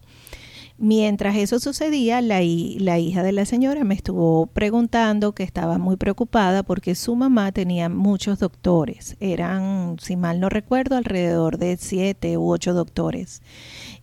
Mientras 0.83 1.37
eso 1.37 1.61
sucedía, 1.61 2.23
la, 2.23 2.41
hija 2.41 3.23
de 3.23 3.33
la 3.33 3.45
señora 3.45 3.85
me 3.85 3.95
estuvo 3.95 4.47
preguntando 4.47 5.33
que 5.33 5.43
estaba 5.43 5.77
muy 5.77 5.97
preocupada 5.97 6.63
porque 6.63 6.95
su 6.95 7.15
mamá 7.17 7.53
tenía 7.53 7.91
muchos 7.91 8.39
doctores. 8.39 9.15
Eran, 9.21 9.97
si 10.01 10.17
mal 10.17 10.41
no 10.41 10.49
recuerdo, 10.49 10.97
alrededor 10.97 11.59
de 11.59 11.77
siete 11.77 12.39
u 12.39 12.51
ocho 12.51 12.73
doctores. 12.73 13.43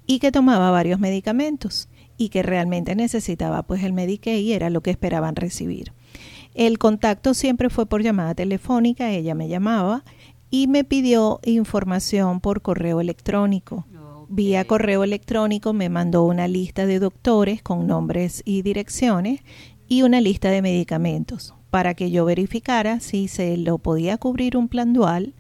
Y 0.06 0.20
que 0.20 0.32
tomaba 0.32 0.70
varios 0.70 1.00
medicamentos 1.00 1.90
y 2.16 2.30
que 2.30 2.44
realmente 2.44 2.96
necesitaba 2.96 3.64
pues 3.64 3.84
el 3.84 3.94
Medicaid 3.94 4.44
y 4.44 4.54
era 4.54 4.70
lo 4.70 4.82
que 4.82 4.92
esperaban 4.92 5.36
recibir. 5.36 5.94
El 6.54 6.78
contacto 6.78 7.34
siempre 7.34 7.72
fue 7.72 7.88
por 7.88 8.04
llamada 8.04 8.36
telefónica, 8.36 9.10
ella 9.10 9.34
me 9.34 9.48
llamaba 9.48 10.04
y 10.52 10.68
me 10.68 10.84
pidió 10.84 11.40
información 11.44 12.40
por 12.40 12.62
correo 12.62 13.02
electrónico 13.02 13.88
vía 14.30 14.66
correo 14.66 15.04
electrónico 15.04 15.74
me 15.74 15.90
mandó 15.90 16.24
una 16.24 16.48
lista 16.48 16.86
de 16.86 17.00
doctores 17.00 17.62
con 17.62 17.88
nombres 17.88 18.42
y 18.46 18.62
direcciones 18.62 19.42
y 19.88 20.02
una 20.02 20.22
lista 20.22 20.50
de 20.50 20.62
medicamentos 20.62 21.54
para 21.70 21.94
que 21.94 22.12
yo 22.12 22.26
verificara 22.26 23.00
si 23.00 23.28
se 23.28 23.58
lo 23.58 23.78
podía 23.78 24.18
cubrir 24.18 24.58
un 24.58 24.68
plan 24.68 24.94
dual 24.94 25.34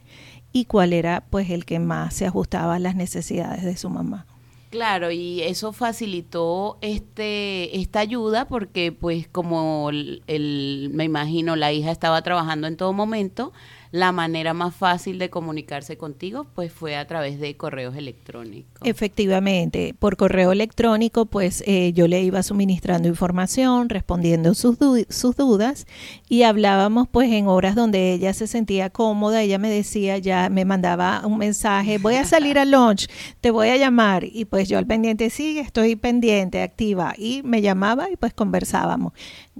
y 0.51 0.65
cuál 0.65 0.93
era 0.93 1.25
pues 1.29 1.49
el 1.49 1.65
que 1.65 1.79
más 1.79 2.13
se 2.13 2.25
ajustaba 2.25 2.75
a 2.75 2.79
las 2.79 2.95
necesidades 2.95 3.63
de 3.63 3.77
su 3.77 3.89
mamá. 3.89 4.25
Claro, 4.69 5.11
y 5.11 5.41
eso 5.43 5.71
facilitó 5.71 6.77
este 6.81 7.79
esta 7.79 8.01
ayuda 8.01 8.47
porque 8.49 8.91
pues 8.91 9.27
como 9.29 9.89
el, 9.89 10.91
me 10.93 11.05
imagino 11.05 11.55
la 11.55 11.71
hija 11.71 11.89
estaba 11.89 12.21
trabajando 12.21 12.67
en 12.67 12.75
todo 12.75 12.91
momento, 12.91 13.53
la 13.91 14.11
manera 14.11 14.53
más 14.53 14.75
fácil 14.75 15.19
de 15.19 15.29
comunicarse 15.29 15.97
contigo 15.97 16.45
pues 16.55 16.71
fue 16.71 16.95
a 16.95 17.07
través 17.07 17.39
de 17.39 17.55
correos 17.55 17.95
electrónicos. 17.95 18.81
Efectivamente, 18.83 19.95
por 19.97 20.17
correo 20.17 20.51
electrónico 20.51 21.25
pues 21.25 21.63
eh, 21.65 21.93
yo 21.93 22.07
le 22.07 22.21
iba 22.21 22.43
suministrando 22.43 23.07
información, 23.07 23.89
respondiendo 23.89 24.53
sus, 24.53 24.77
sus 25.09 25.35
dudas 25.35 25.87
y 26.27 26.43
hablábamos 26.43 27.07
pues 27.07 27.31
en 27.31 27.47
horas 27.47 27.75
donde 27.75 28.13
ella 28.13 28.33
se 28.33 28.47
sentía 28.47 28.89
cómoda, 28.89 29.41
ella 29.41 29.57
me 29.57 29.69
decía 29.69 30.17
ya, 30.17 30.49
me 30.49 30.65
mandaba 30.65 31.21
un 31.25 31.37
mensaje, 31.37 31.97
voy 31.97 32.15
a 32.15 32.25
salir 32.25 32.59
al 32.59 32.71
lunch, 32.71 33.07
te 33.41 33.51
voy 33.51 33.69
a 33.69 33.77
llamar 33.77 34.23
y 34.23 34.45
pues 34.45 34.67
yo 34.67 34.77
al 34.77 34.85
pendiente 34.85 35.29
sí, 35.29 35.59
estoy 35.59 35.95
pendiente, 35.95 36.61
activa 36.61 37.13
y 37.17 37.41
me 37.43 37.61
llamaba 37.61 38.09
y 38.09 38.15
pues 38.15 38.33
conversábamos. 38.33 39.13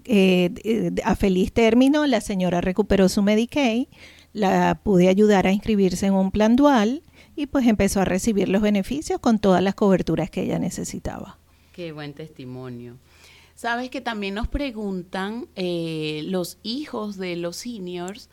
Eh, 0.05 0.51
eh, 0.63 0.91
a 1.03 1.15
feliz 1.15 1.51
término, 1.51 2.05
la 2.05 2.21
señora 2.21 2.61
recuperó 2.61 3.09
su 3.09 3.21
Medicaid 3.21 3.87
la 4.33 4.79
pude 4.83 5.09
ayudar 5.09 5.47
a 5.47 5.51
inscribirse 5.51 6.05
en 6.05 6.13
un 6.13 6.31
plan 6.31 6.55
dual 6.55 7.01
y 7.35 7.47
pues 7.47 7.67
empezó 7.67 8.01
a 8.01 8.05
recibir 8.05 8.49
los 8.49 8.61
beneficios 8.61 9.19
con 9.19 9.39
todas 9.39 9.61
las 9.61 9.75
coberturas 9.75 10.29
que 10.29 10.43
ella 10.43 10.59
necesitaba. 10.59 11.37
Qué 11.73 11.91
buen 11.91 12.13
testimonio. 12.13 12.97
Sabes 13.55 13.89
que 13.89 14.01
también 14.01 14.35
nos 14.35 14.47
preguntan 14.47 15.47
eh, 15.55 16.21
los 16.25 16.57
hijos 16.63 17.17
de 17.17 17.35
los 17.35 17.55
seniors 17.55 18.29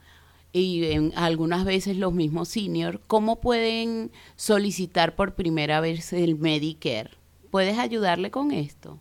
y 0.52 1.12
algunas 1.16 1.64
veces 1.64 1.96
los 1.96 2.12
mismos 2.12 2.48
seniors, 2.48 3.00
¿cómo 3.06 3.40
pueden 3.40 4.12
solicitar 4.36 5.16
por 5.16 5.34
primera 5.34 5.80
vez 5.80 6.12
el 6.12 6.36
Medicare? 6.36 7.10
¿Puedes 7.50 7.78
ayudarle 7.78 8.30
con 8.30 8.52
esto? 8.52 9.00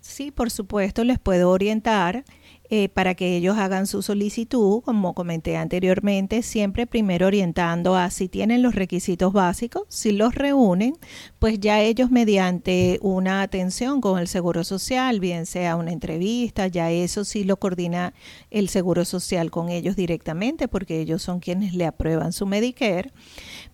Sí, 0.00 0.30
por 0.30 0.50
supuesto, 0.50 1.04
les 1.04 1.18
puedo 1.18 1.50
orientar. 1.50 2.24
Eh, 2.70 2.90
para 2.90 3.14
que 3.14 3.34
ellos 3.34 3.56
hagan 3.56 3.86
su 3.86 4.02
solicitud, 4.02 4.82
como 4.82 5.14
comenté 5.14 5.56
anteriormente, 5.56 6.42
siempre 6.42 6.86
primero 6.86 7.26
orientando 7.26 7.96
a 7.96 8.10
si 8.10 8.28
tienen 8.28 8.60
los 8.60 8.74
requisitos 8.74 9.32
básicos, 9.32 9.84
si 9.88 10.12
los 10.12 10.34
reúnen, 10.34 10.94
pues 11.38 11.58
ya 11.60 11.80
ellos 11.80 12.10
mediante 12.10 12.98
una 13.00 13.40
atención 13.40 14.02
con 14.02 14.18
el 14.18 14.28
Seguro 14.28 14.64
Social, 14.64 15.18
bien 15.18 15.46
sea 15.46 15.76
una 15.76 15.92
entrevista, 15.92 16.66
ya 16.66 16.90
eso 16.90 17.24
sí 17.24 17.42
lo 17.42 17.56
coordina 17.56 18.12
el 18.50 18.68
Seguro 18.68 19.06
Social 19.06 19.50
con 19.50 19.70
ellos 19.70 19.96
directamente, 19.96 20.68
porque 20.68 21.00
ellos 21.00 21.22
son 21.22 21.40
quienes 21.40 21.72
le 21.72 21.86
aprueban 21.86 22.34
su 22.34 22.44
Medicare, 22.44 23.12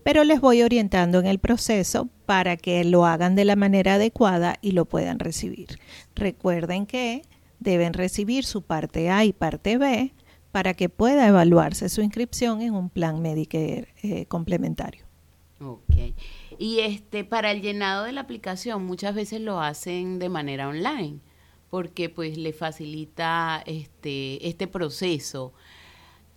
pero 0.05 0.23
les 0.23 0.41
voy 0.41 0.63
orientando 0.63 1.19
en 1.19 1.27
el 1.27 1.41
proceso 1.41 2.09
para 2.27 2.57
que 2.57 2.85
lo 2.85 3.07
hagan 3.07 3.35
de 3.35 3.45
la 3.45 3.57
manera 3.57 3.95
adecuada 3.95 4.57
y 4.63 4.71
lo 4.71 4.85
puedan 4.85 5.19
recibir. 5.19 5.81
Recuerden 6.15 6.87
que 6.87 7.23
deben 7.65 7.93
recibir 7.93 8.45
su 8.45 8.63
parte 8.63 9.11
A 9.11 9.25
y 9.25 9.33
parte 9.33 9.79
B 9.79 10.13
para 10.53 10.75
que 10.75 10.89
pueda 10.89 11.27
evaluarse 11.27 11.89
su 11.89 12.01
inscripción 12.01 12.63
en 12.63 12.75
un 12.75 12.89
plan 12.89 13.21
Medicare 13.21 13.89
eh, 14.03 14.27
complementario. 14.27 15.05
Ok. 15.61 16.15
Y 16.59 16.81
este, 16.81 17.25
para 17.25 17.51
el 17.51 17.61
llenado 17.61 18.05
de 18.05 18.13
la 18.13 18.21
aplicación 18.21 18.85
muchas 18.85 19.15
veces 19.15 19.41
lo 19.41 19.61
hacen 19.61 20.21
de 20.21 20.29
manera 20.29 20.69
online 20.69 21.19
porque 21.71 22.09
pues 22.09 22.39
le 22.39 22.53
facilita 22.53 23.65
este, 23.67 24.47
este 24.47 24.69
proceso. 24.69 25.53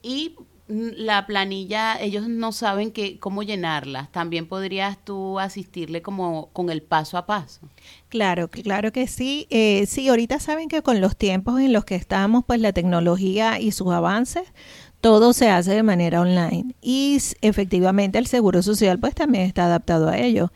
Y 0.02 0.36
la 0.68 1.26
planilla, 1.26 2.00
ellos 2.00 2.28
no 2.28 2.52
saben 2.52 2.92
que, 2.92 3.20
cómo 3.20 3.44
llenarla. 3.44 4.10
También 4.12 4.48
podrías 4.48 4.98
tú 5.04 5.40
asistirle 5.40 6.02
como 6.02 6.50
con 6.52 6.70
el 6.70 6.82
paso 6.82 7.18
a 7.18 7.26
paso. 7.26 7.62
Claro, 8.10 8.50
claro 8.50 8.92
que 8.92 9.08
sí. 9.08 9.48
Eh, 9.50 9.86
sí, 9.88 10.10
ahorita 10.10 10.40
saben 10.40 10.68
que 10.68 10.82
con 10.82 11.00
los 11.00 11.16
tiempos 11.16 11.62
en 11.62 11.72
los 11.72 11.86
que 11.86 11.96
estamos, 11.96 12.44
pues 12.46 12.60
la 12.60 12.74
tecnología 12.74 13.60
y 13.60 13.72
sus 13.72 13.92
avances, 13.94 14.44
todo 15.00 15.32
se 15.34 15.50
hace 15.50 15.74
de 15.74 15.84
manera 15.84 16.22
online. 16.22 16.76
Y 16.82 17.18
efectivamente 17.42 18.18
el 18.18 18.28
Seguro 18.28 18.62
Social 18.62 19.00
pues 19.00 19.16
también 19.16 19.46
está 19.46 19.66
adaptado 19.66 20.10
a 20.10 20.18
ello. 20.18 20.52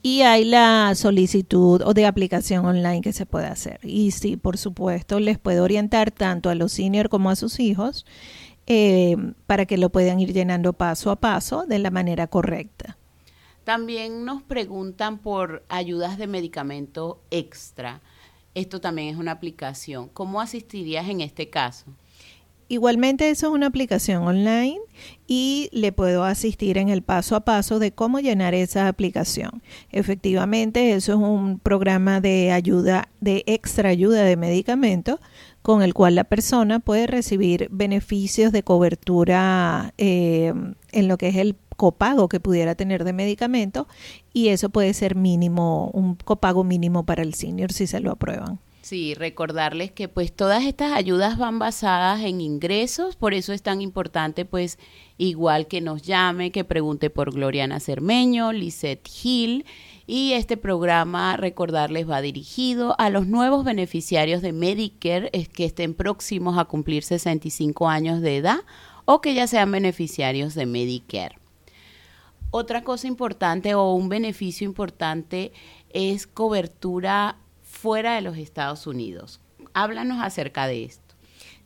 Y 0.00 0.20
hay 0.22 0.44
la 0.44 0.94
solicitud 0.94 1.82
o 1.84 1.92
de 1.92 2.06
aplicación 2.06 2.64
online 2.64 3.00
que 3.00 3.12
se 3.12 3.26
puede 3.26 3.46
hacer. 3.46 3.80
Y 3.82 4.12
sí, 4.12 4.36
por 4.36 4.56
supuesto, 4.56 5.18
les 5.18 5.38
puede 5.38 5.60
orientar 5.60 6.12
tanto 6.12 6.48
a 6.48 6.54
los 6.54 6.70
seniors 6.70 7.08
como 7.08 7.30
a 7.30 7.34
sus 7.34 7.58
hijos 7.58 8.06
eh, 8.66 9.16
para 9.46 9.66
que 9.66 9.78
lo 9.78 9.90
puedan 9.90 10.20
ir 10.20 10.32
llenando 10.32 10.72
paso 10.72 11.10
a 11.10 11.16
paso 11.16 11.66
de 11.66 11.78
la 11.78 11.90
manera 11.90 12.26
correcta. 12.26 12.96
También 13.64 14.24
nos 14.24 14.42
preguntan 14.42 15.18
por 15.18 15.64
ayudas 15.68 16.18
de 16.18 16.26
medicamento 16.26 17.20
extra. 17.30 18.00
Esto 18.54 18.80
también 18.80 19.08
es 19.08 19.16
una 19.16 19.32
aplicación. 19.32 20.08
¿Cómo 20.08 20.40
asistirías 20.40 21.08
en 21.08 21.20
este 21.20 21.50
caso? 21.50 21.86
Igualmente 22.68 23.30
eso 23.30 23.46
es 23.46 23.52
una 23.52 23.68
aplicación 23.68 24.24
online 24.24 24.80
y 25.28 25.68
le 25.70 25.92
puedo 25.92 26.24
asistir 26.24 26.78
en 26.78 26.88
el 26.88 27.02
paso 27.02 27.36
a 27.36 27.44
paso 27.44 27.78
de 27.78 27.92
cómo 27.92 28.18
llenar 28.18 28.54
esa 28.54 28.88
aplicación. 28.88 29.62
Efectivamente, 29.92 30.92
eso 30.92 31.12
es 31.12 31.18
un 31.18 31.60
programa 31.60 32.20
de 32.20 32.50
ayuda, 32.50 33.08
de 33.20 33.44
extra 33.46 33.90
ayuda 33.90 34.24
de 34.24 34.36
medicamentos 34.36 35.20
con 35.66 35.82
el 35.82 35.94
cual 35.94 36.14
la 36.14 36.22
persona 36.22 36.78
puede 36.78 37.08
recibir 37.08 37.66
beneficios 37.72 38.52
de 38.52 38.62
cobertura 38.62 39.92
eh, 39.98 40.54
en 40.92 41.08
lo 41.08 41.18
que 41.18 41.26
es 41.26 41.34
el 41.34 41.56
copago 41.76 42.28
que 42.28 42.38
pudiera 42.38 42.76
tener 42.76 43.02
de 43.02 43.12
medicamentos 43.12 43.88
y 44.32 44.50
eso 44.50 44.70
puede 44.70 44.94
ser 44.94 45.16
mínimo, 45.16 45.90
un 45.92 46.14
copago 46.14 46.62
mínimo 46.62 47.04
para 47.04 47.24
el 47.24 47.34
senior 47.34 47.72
si 47.72 47.88
se 47.88 47.98
lo 47.98 48.12
aprueban. 48.12 48.60
Sí, 48.82 49.14
recordarles 49.14 49.90
que 49.90 50.06
pues 50.06 50.32
todas 50.32 50.62
estas 50.62 50.92
ayudas 50.92 51.36
van 51.36 51.58
basadas 51.58 52.20
en 52.20 52.40
ingresos, 52.40 53.16
por 53.16 53.34
eso 53.34 53.52
es 53.52 53.60
tan 53.60 53.82
importante 53.82 54.44
pues 54.44 54.78
igual 55.18 55.66
que 55.66 55.80
nos 55.80 56.02
llame, 56.02 56.52
que 56.52 56.62
pregunte 56.62 57.10
por 57.10 57.34
Gloriana 57.34 57.80
Cermeño, 57.80 58.52
Lisette 58.52 59.10
Hill 59.24 59.64
y 60.06 60.32
este 60.34 60.56
programa, 60.56 61.36
recordarles, 61.36 62.08
va 62.08 62.20
dirigido 62.20 62.94
a 62.98 63.10
los 63.10 63.26
nuevos 63.26 63.64
beneficiarios 63.64 64.40
de 64.40 64.52
Medicare 64.52 65.30
que 65.52 65.64
estén 65.64 65.94
próximos 65.94 66.58
a 66.58 66.64
cumplir 66.66 67.02
65 67.02 67.88
años 67.88 68.20
de 68.20 68.36
edad 68.36 68.58
o 69.04 69.20
que 69.20 69.34
ya 69.34 69.46
sean 69.46 69.72
beneficiarios 69.72 70.54
de 70.54 70.66
Medicare. 70.66 71.38
Otra 72.50 72.84
cosa 72.84 73.08
importante 73.08 73.74
o 73.74 73.92
un 73.92 74.08
beneficio 74.08 74.64
importante 74.64 75.52
es 75.90 76.26
cobertura 76.26 77.38
fuera 77.62 78.14
de 78.14 78.20
los 78.20 78.38
Estados 78.38 78.86
Unidos. 78.86 79.40
Háblanos 79.74 80.22
acerca 80.22 80.68
de 80.68 80.84
esto. 80.84 81.16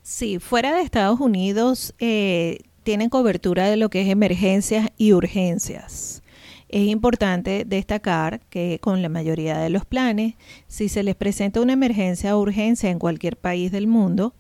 Sí, 0.03 0.38
fuera 0.38 0.74
de 0.74 0.81
Estados 0.81 1.20
Unidos 1.20 1.94
eh, 1.98 2.61
tienen 2.83 3.11
cobertura 3.11 3.68
de 3.68 3.76
lo 3.76 3.90
que 3.90 4.00
es 4.00 4.09
emergencias 4.09 4.88
y 4.96 5.12
urgencias. 5.12 6.22
Es 6.73 6.87
importante 6.87 7.65
destacar 7.67 8.39
que 8.49 8.79
con 8.81 9.03
la 9.03 9.09
mayoría 9.09 9.59
de 9.59 9.71
los 9.71 9.85
planes, 9.85 10.35
si 10.69 10.89
se 10.89 11.03
les 11.03 11.17
presenta 11.17 11.61
una 11.61 11.73
emergencia 11.73 12.37
o 12.37 12.41
urgencia 12.41 12.91
en 12.91 13.01
cualquier 13.01 13.37
país 13.37 13.73
del 13.73 13.89
mundo, 13.89 14.37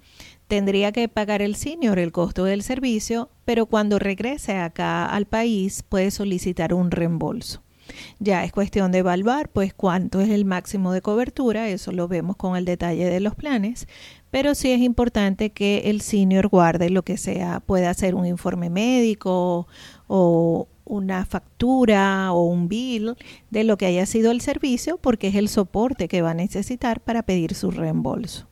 tendría 0.46 0.92
que 0.92 1.08
pagar 1.08 1.42
el 1.42 1.56
senior 1.56 1.98
el 1.98 2.12
costo 2.12 2.44
del 2.44 2.62
servicio, 2.62 3.30
pero 3.44 3.66
cuando 3.66 3.98
regrese 3.98 4.56
acá 4.58 5.06
al 5.06 5.26
país 5.26 5.82
puede 5.82 6.12
solicitar 6.12 6.72
un 6.72 6.92
reembolso. 6.92 7.64
Ya 8.20 8.44
es 8.44 8.52
cuestión 8.52 8.92
de 8.92 8.98
evaluar 8.98 9.48
pues 9.48 9.74
cuánto 9.74 10.20
es 10.20 10.30
el 10.30 10.44
máximo 10.44 10.92
de 10.92 11.02
cobertura, 11.02 11.68
eso 11.68 11.90
lo 11.90 12.06
vemos 12.06 12.36
con 12.36 12.56
el 12.56 12.64
detalle 12.64 13.06
de 13.06 13.18
los 13.18 13.34
planes, 13.34 13.88
pero 14.30 14.54
sí 14.54 14.70
es 14.70 14.80
importante 14.80 15.50
que 15.50 15.90
el 15.90 16.00
senior 16.00 16.46
guarde 16.46 16.90
lo 16.90 17.02
que 17.02 17.16
sea, 17.16 17.58
puede 17.58 17.88
hacer 17.88 18.14
un 18.14 18.24
informe 18.24 18.70
médico 18.70 19.66
o 20.06 20.68
una 20.90 21.24
factura 21.24 22.32
o 22.32 22.42
un 22.42 22.68
bill 22.68 23.14
de 23.50 23.64
lo 23.64 23.78
que 23.78 23.86
haya 23.86 24.04
sido 24.06 24.32
el 24.32 24.40
servicio 24.40 24.98
porque 24.98 25.28
es 25.28 25.36
el 25.36 25.48
soporte 25.48 26.08
que 26.08 26.20
va 26.20 26.32
a 26.32 26.34
necesitar 26.34 27.00
para 27.00 27.22
pedir 27.22 27.54
su 27.54 27.70
reembolso. 27.70 28.48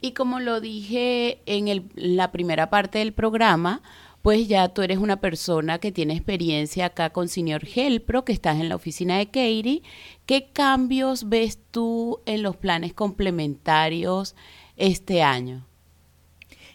Y 0.00 0.12
como 0.12 0.40
lo 0.40 0.60
dije 0.60 1.40
en 1.46 1.88
la 1.94 2.30
primera 2.30 2.68
parte 2.68 2.98
del 2.98 3.12
programa, 3.12 3.82
pues 4.22 4.48
ya 4.48 4.68
tú 4.68 4.82
eres 4.82 4.98
una 4.98 5.20
persona 5.20 5.78
que 5.78 5.92
tiene 5.92 6.14
experiencia 6.14 6.86
acá 6.86 7.10
con 7.10 7.28
Senior 7.28 7.62
Helpro, 7.64 8.24
que 8.24 8.32
estás 8.32 8.60
en 8.60 8.68
la 8.68 8.76
oficina 8.76 9.18
de 9.18 9.26
Katie. 9.26 9.82
¿Qué 10.26 10.50
cambios 10.52 11.28
ves 11.28 11.58
tú 11.70 12.20
en 12.26 12.42
los 12.42 12.56
planes 12.56 12.92
complementarios 12.92 14.34
este 14.76 15.22
año? 15.22 15.66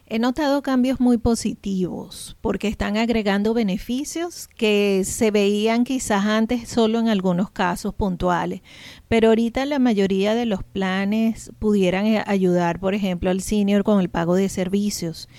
He 0.06 0.20
notado 0.20 0.62
cambios 0.62 1.00
muy 1.00 1.18
positivos 1.18 2.36
porque 2.42 2.68
están 2.68 2.98
agregando 2.98 3.54
beneficios 3.54 4.50
que 4.58 5.04
se 5.06 5.32
veían 5.32 5.86
quizás 5.86 6.26
antes 6.26 6.68
solo 6.68 7.00
en 7.00 7.08
algunos 7.08 7.50
casos 7.52 7.94
puntuales, 7.94 8.62
pero 9.08 9.30
ahorita 9.30 9.66
la 9.66 9.80
mayoría 9.80 10.36
de 10.36 10.46
los 10.46 10.62
planes 10.62 11.52
pudieran 11.58 12.06
eh, 12.06 12.24
ayudar, 12.28 12.82
por 12.82 12.94
ejemplo, 12.94 13.30
al 13.30 13.40
senior 13.40 13.86
con 13.86 14.02
el 14.02 14.10
pago 14.10 14.36
de 14.36 14.50
servicios. 14.50 15.30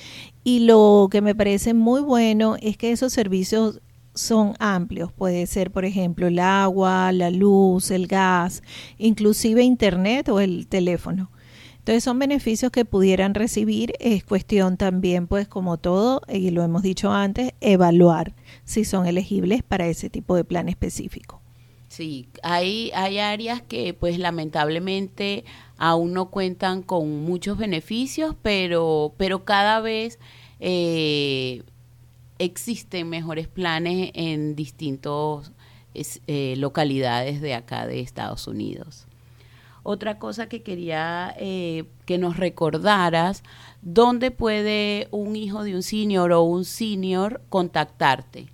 Y 0.44 0.61
lo 0.61 1.09
que 1.11 1.20
me 1.20 1.35
parece 1.35 1.74
muy 1.74 2.00
bueno 2.00 2.57
es 2.61 2.79
que 2.79 2.90
esos 2.90 3.12
servicios 3.12 3.83
son 4.14 4.55
amplios. 4.61 5.12
Puede 5.12 5.46
ser, 5.46 5.72
por 5.72 5.85
ejemplo, 5.85 6.27
el 6.29 6.38
agua, 6.38 7.12
la 7.12 7.31
luz, 7.31 7.90
el 7.90 8.07
gas, 8.07 8.62
inclusive 8.96 9.62
internet 9.62 10.29
o 10.31 10.40
el 10.40 10.66
teléfono. 10.68 11.31
Entonces 11.85 12.05
son 12.05 12.18
beneficios 12.18 12.73
que 12.73 12.87
pudieran 12.87 13.35
recibir. 13.35 13.92
Es 14.01 14.25
cuestión 14.25 14.79
también, 14.79 15.27
pues 15.27 15.47
como 15.47 15.77
todo, 15.77 16.23
y 16.27 16.49
lo 16.49 16.62
hemos 16.62 16.83
dicho 16.83 17.12
antes, 17.12 17.53
evaluar 17.61 18.35
si 18.64 18.87
son 18.87 19.07
elegibles 19.07 19.62
para 19.62 19.87
ese 19.87 20.09
tipo 20.09 20.35
de 20.35 20.44
plan 20.44 20.70
específico. 20.70 21.42
Sí, 21.88 22.31
hay, 22.42 22.90
hay 22.94 23.18
áreas 23.18 23.61
que 23.61 23.92
pues 23.92 24.18
lamentablemente 24.18 25.44
aún 25.77 26.14
no 26.14 26.31
cuentan 26.31 26.81
con 26.81 27.23
muchos 27.23 27.59
beneficios, 27.59 28.35
pero, 28.40 29.12
pero 29.18 29.44
cada 29.44 29.81
vez 29.81 30.18
eh, 30.61 31.64
existen 32.38 33.11
mejores 33.11 33.47
planes 33.47 34.11
en 34.14 34.57
distintas 34.57 35.53
eh, 35.92 36.55
localidades 36.57 37.42
de 37.42 37.53
acá 37.53 37.87
de 37.87 38.01
Estados 38.01 38.47
Unidos. 38.49 39.07
Otra 39.85 40.18
cosa 40.18 40.49
que 40.49 40.62
quería 40.62 41.35
eh, 41.38 41.85
que 42.07 42.16
nos 42.16 42.38
recordaras, 42.38 43.42
¿dónde 43.83 44.31
puede 44.31 45.09
un 45.11 45.37
hijo 45.37 45.62
de 45.62 45.75
un 45.75 45.83
senior 45.83 46.33
o 46.33 46.42
un 46.42 46.64
senior 46.64 47.42
contactarte? 47.51 48.47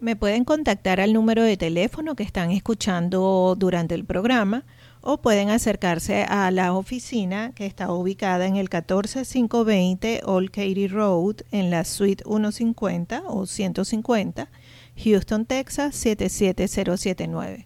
Me 0.00 0.16
pueden 0.16 0.44
contactar 0.44 0.98
al 0.98 1.12
número 1.12 1.42
de 1.42 1.58
teléfono 1.58 2.16
que 2.16 2.22
están 2.22 2.50
escuchando 2.52 3.54
durante 3.58 3.94
el 3.94 4.06
programa 4.06 4.64
o 5.02 5.18
pueden 5.18 5.50
acercarse 5.50 6.22
a 6.22 6.50
la 6.50 6.72
oficina 6.72 7.52
que 7.54 7.66
está 7.66 7.92
ubicada 7.92 8.46
en 8.46 8.56
el 8.56 8.70
14520 8.70 10.22
Old 10.24 10.50
Katy 10.50 10.88
Road 10.88 11.36
en 11.52 11.70
la 11.70 11.84
suite 11.84 12.24
150 12.24 13.24
o 13.26 13.44
150, 13.44 14.48
Houston, 15.04 15.44
Texas 15.44 15.94
77079 15.96 17.65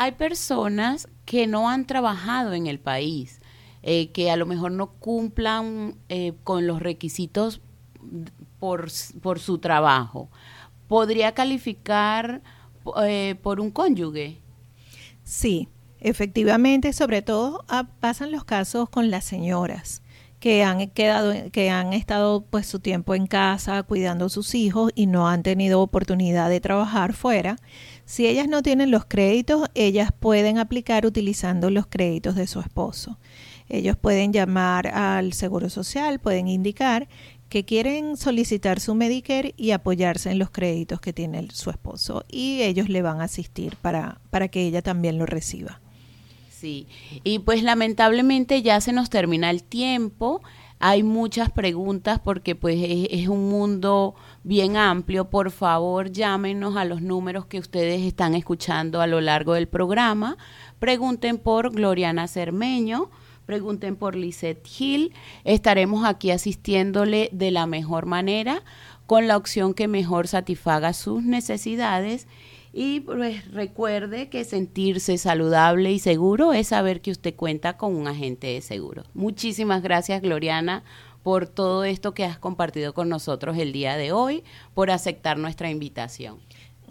hay 0.00 0.12
personas 0.12 1.08
que 1.26 1.46
no 1.46 1.68
han 1.68 1.84
trabajado 1.84 2.54
en 2.54 2.66
el 2.66 2.80
país, 2.80 3.38
eh, 3.82 4.10
que 4.12 4.30
a 4.30 4.38
lo 4.38 4.46
mejor 4.46 4.72
no 4.72 4.92
cumplan 4.92 5.94
eh, 6.08 6.32
con 6.42 6.66
los 6.66 6.80
requisitos 6.80 7.60
por, 8.58 8.88
por, 9.20 9.40
su 9.40 9.58
trabajo. 9.58 10.30
¿Podría 10.88 11.32
calificar 11.32 12.40
eh, 13.04 13.34
por 13.42 13.60
un 13.60 13.70
cónyuge? 13.70 14.38
Sí, 15.22 15.68
efectivamente, 15.98 16.94
sobre 16.94 17.20
todo 17.20 17.62
ah, 17.68 17.86
pasan 18.00 18.32
los 18.32 18.44
casos 18.44 18.88
con 18.88 19.10
las 19.10 19.26
señoras 19.26 20.00
que 20.38 20.64
han 20.64 20.88
quedado 20.88 21.34
que 21.52 21.68
han 21.68 21.92
estado 21.92 22.40
pues 22.40 22.66
su 22.66 22.80
tiempo 22.80 23.14
en 23.14 23.26
casa 23.26 23.82
cuidando 23.82 24.24
a 24.24 24.30
sus 24.30 24.54
hijos 24.54 24.90
y 24.94 25.04
no 25.06 25.28
han 25.28 25.42
tenido 25.42 25.82
oportunidad 25.82 26.48
de 26.48 26.62
trabajar 26.62 27.12
fuera 27.12 27.58
si 28.10 28.26
ellas 28.26 28.48
no 28.48 28.60
tienen 28.64 28.90
los 28.90 29.04
créditos, 29.04 29.68
ellas 29.76 30.10
pueden 30.10 30.58
aplicar 30.58 31.06
utilizando 31.06 31.70
los 31.70 31.86
créditos 31.86 32.34
de 32.34 32.48
su 32.48 32.58
esposo. 32.58 33.20
Ellos 33.68 33.96
pueden 33.96 34.32
llamar 34.32 34.88
al 34.88 35.32
Seguro 35.32 35.70
Social, 35.70 36.18
pueden 36.18 36.48
indicar 36.48 37.06
que 37.48 37.64
quieren 37.64 38.16
solicitar 38.16 38.80
su 38.80 38.96
Medicare 38.96 39.54
y 39.56 39.70
apoyarse 39.70 40.28
en 40.28 40.40
los 40.40 40.50
créditos 40.50 41.00
que 41.00 41.12
tiene 41.12 41.46
su 41.52 41.70
esposo 41.70 42.24
y 42.28 42.62
ellos 42.62 42.88
le 42.88 43.00
van 43.00 43.20
a 43.20 43.24
asistir 43.24 43.76
para, 43.76 44.20
para 44.30 44.48
que 44.48 44.62
ella 44.66 44.82
también 44.82 45.16
lo 45.16 45.24
reciba. 45.24 45.80
Sí, 46.50 46.88
y 47.22 47.38
pues 47.38 47.62
lamentablemente 47.62 48.60
ya 48.62 48.80
se 48.80 48.92
nos 48.92 49.08
termina 49.08 49.50
el 49.50 49.62
tiempo. 49.62 50.42
hay 50.80 51.04
muchas 51.04 51.48
preguntas 51.52 52.18
porque 52.18 52.56
pues 52.56 52.76
es, 53.08 53.28
un 53.28 53.48
mundo 53.48 54.16
bien 54.42 54.76
amplio. 54.76 55.30
Por 55.30 55.50
favor, 55.50 56.10
llámenos 56.10 56.76
a 56.76 56.84
los 56.84 57.02
números 57.02 57.46
que 57.46 57.58
ustedes 57.58 58.02
están 58.02 58.34
escuchando 58.34 59.00
a 59.00 59.06
lo 59.06 59.20
largo 59.20 59.54
del 59.54 59.68
programa. 59.68 60.36
Pregunten 60.78 61.38
por 61.38 61.72
Gloriana 61.72 62.28
Cermeño, 62.28 63.10
pregunten 63.46 63.96
por 63.96 64.16
Lisette 64.16 64.66
Hill. 64.78 65.12
Estaremos 65.44 66.04
aquí 66.04 66.30
asistiéndole 66.30 67.28
de 67.32 67.50
la 67.50 67.66
mejor 67.66 68.06
manera 68.06 68.62
con 69.06 69.26
la 69.26 69.36
opción 69.36 69.74
que 69.74 69.88
mejor 69.88 70.28
satisfaga 70.28 70.92
sus 70.92 71.22
necesidades 71.24 72.28
y 72.72 73.00
pues 73.00 73.50
recuerde 73.50 74.28
que 74.28 74.44
sentirse 74.44 75.18
saludable 75.18 75.90
y 75.90 75.98
seguro 75.98 76.52
es 76.52 76.68
saber 76.68 77.00
que 77.00 77.10
usted 77.10 77.34
cuenta 77.34 77.76
con 77.76 77.96
un 77.96 78.06
agente 78.06 78.46
de 78.46 78.60
seguro. 78.60 79.02
Muchísimas 79.12 79.82
gracias, 79.82 80.22
Gloriana, 80.22 80.84
por 81.22 81.46
todo 81.46 81.84
esto 81.84 82.14
que 82.14 82.24
has 82.24 82.38
compartido 82.38 82.94
con 82.94 83.08
nosotros 83.08 83.58
el 83.58 83.72
día 83.72 83.96
de 83.96 84.12
hoy, 84.12 84.44
por 84.74 84.90
aceptar 84.90 85.38
nuestra 85.38 85.70
invitación. 85.70 86.38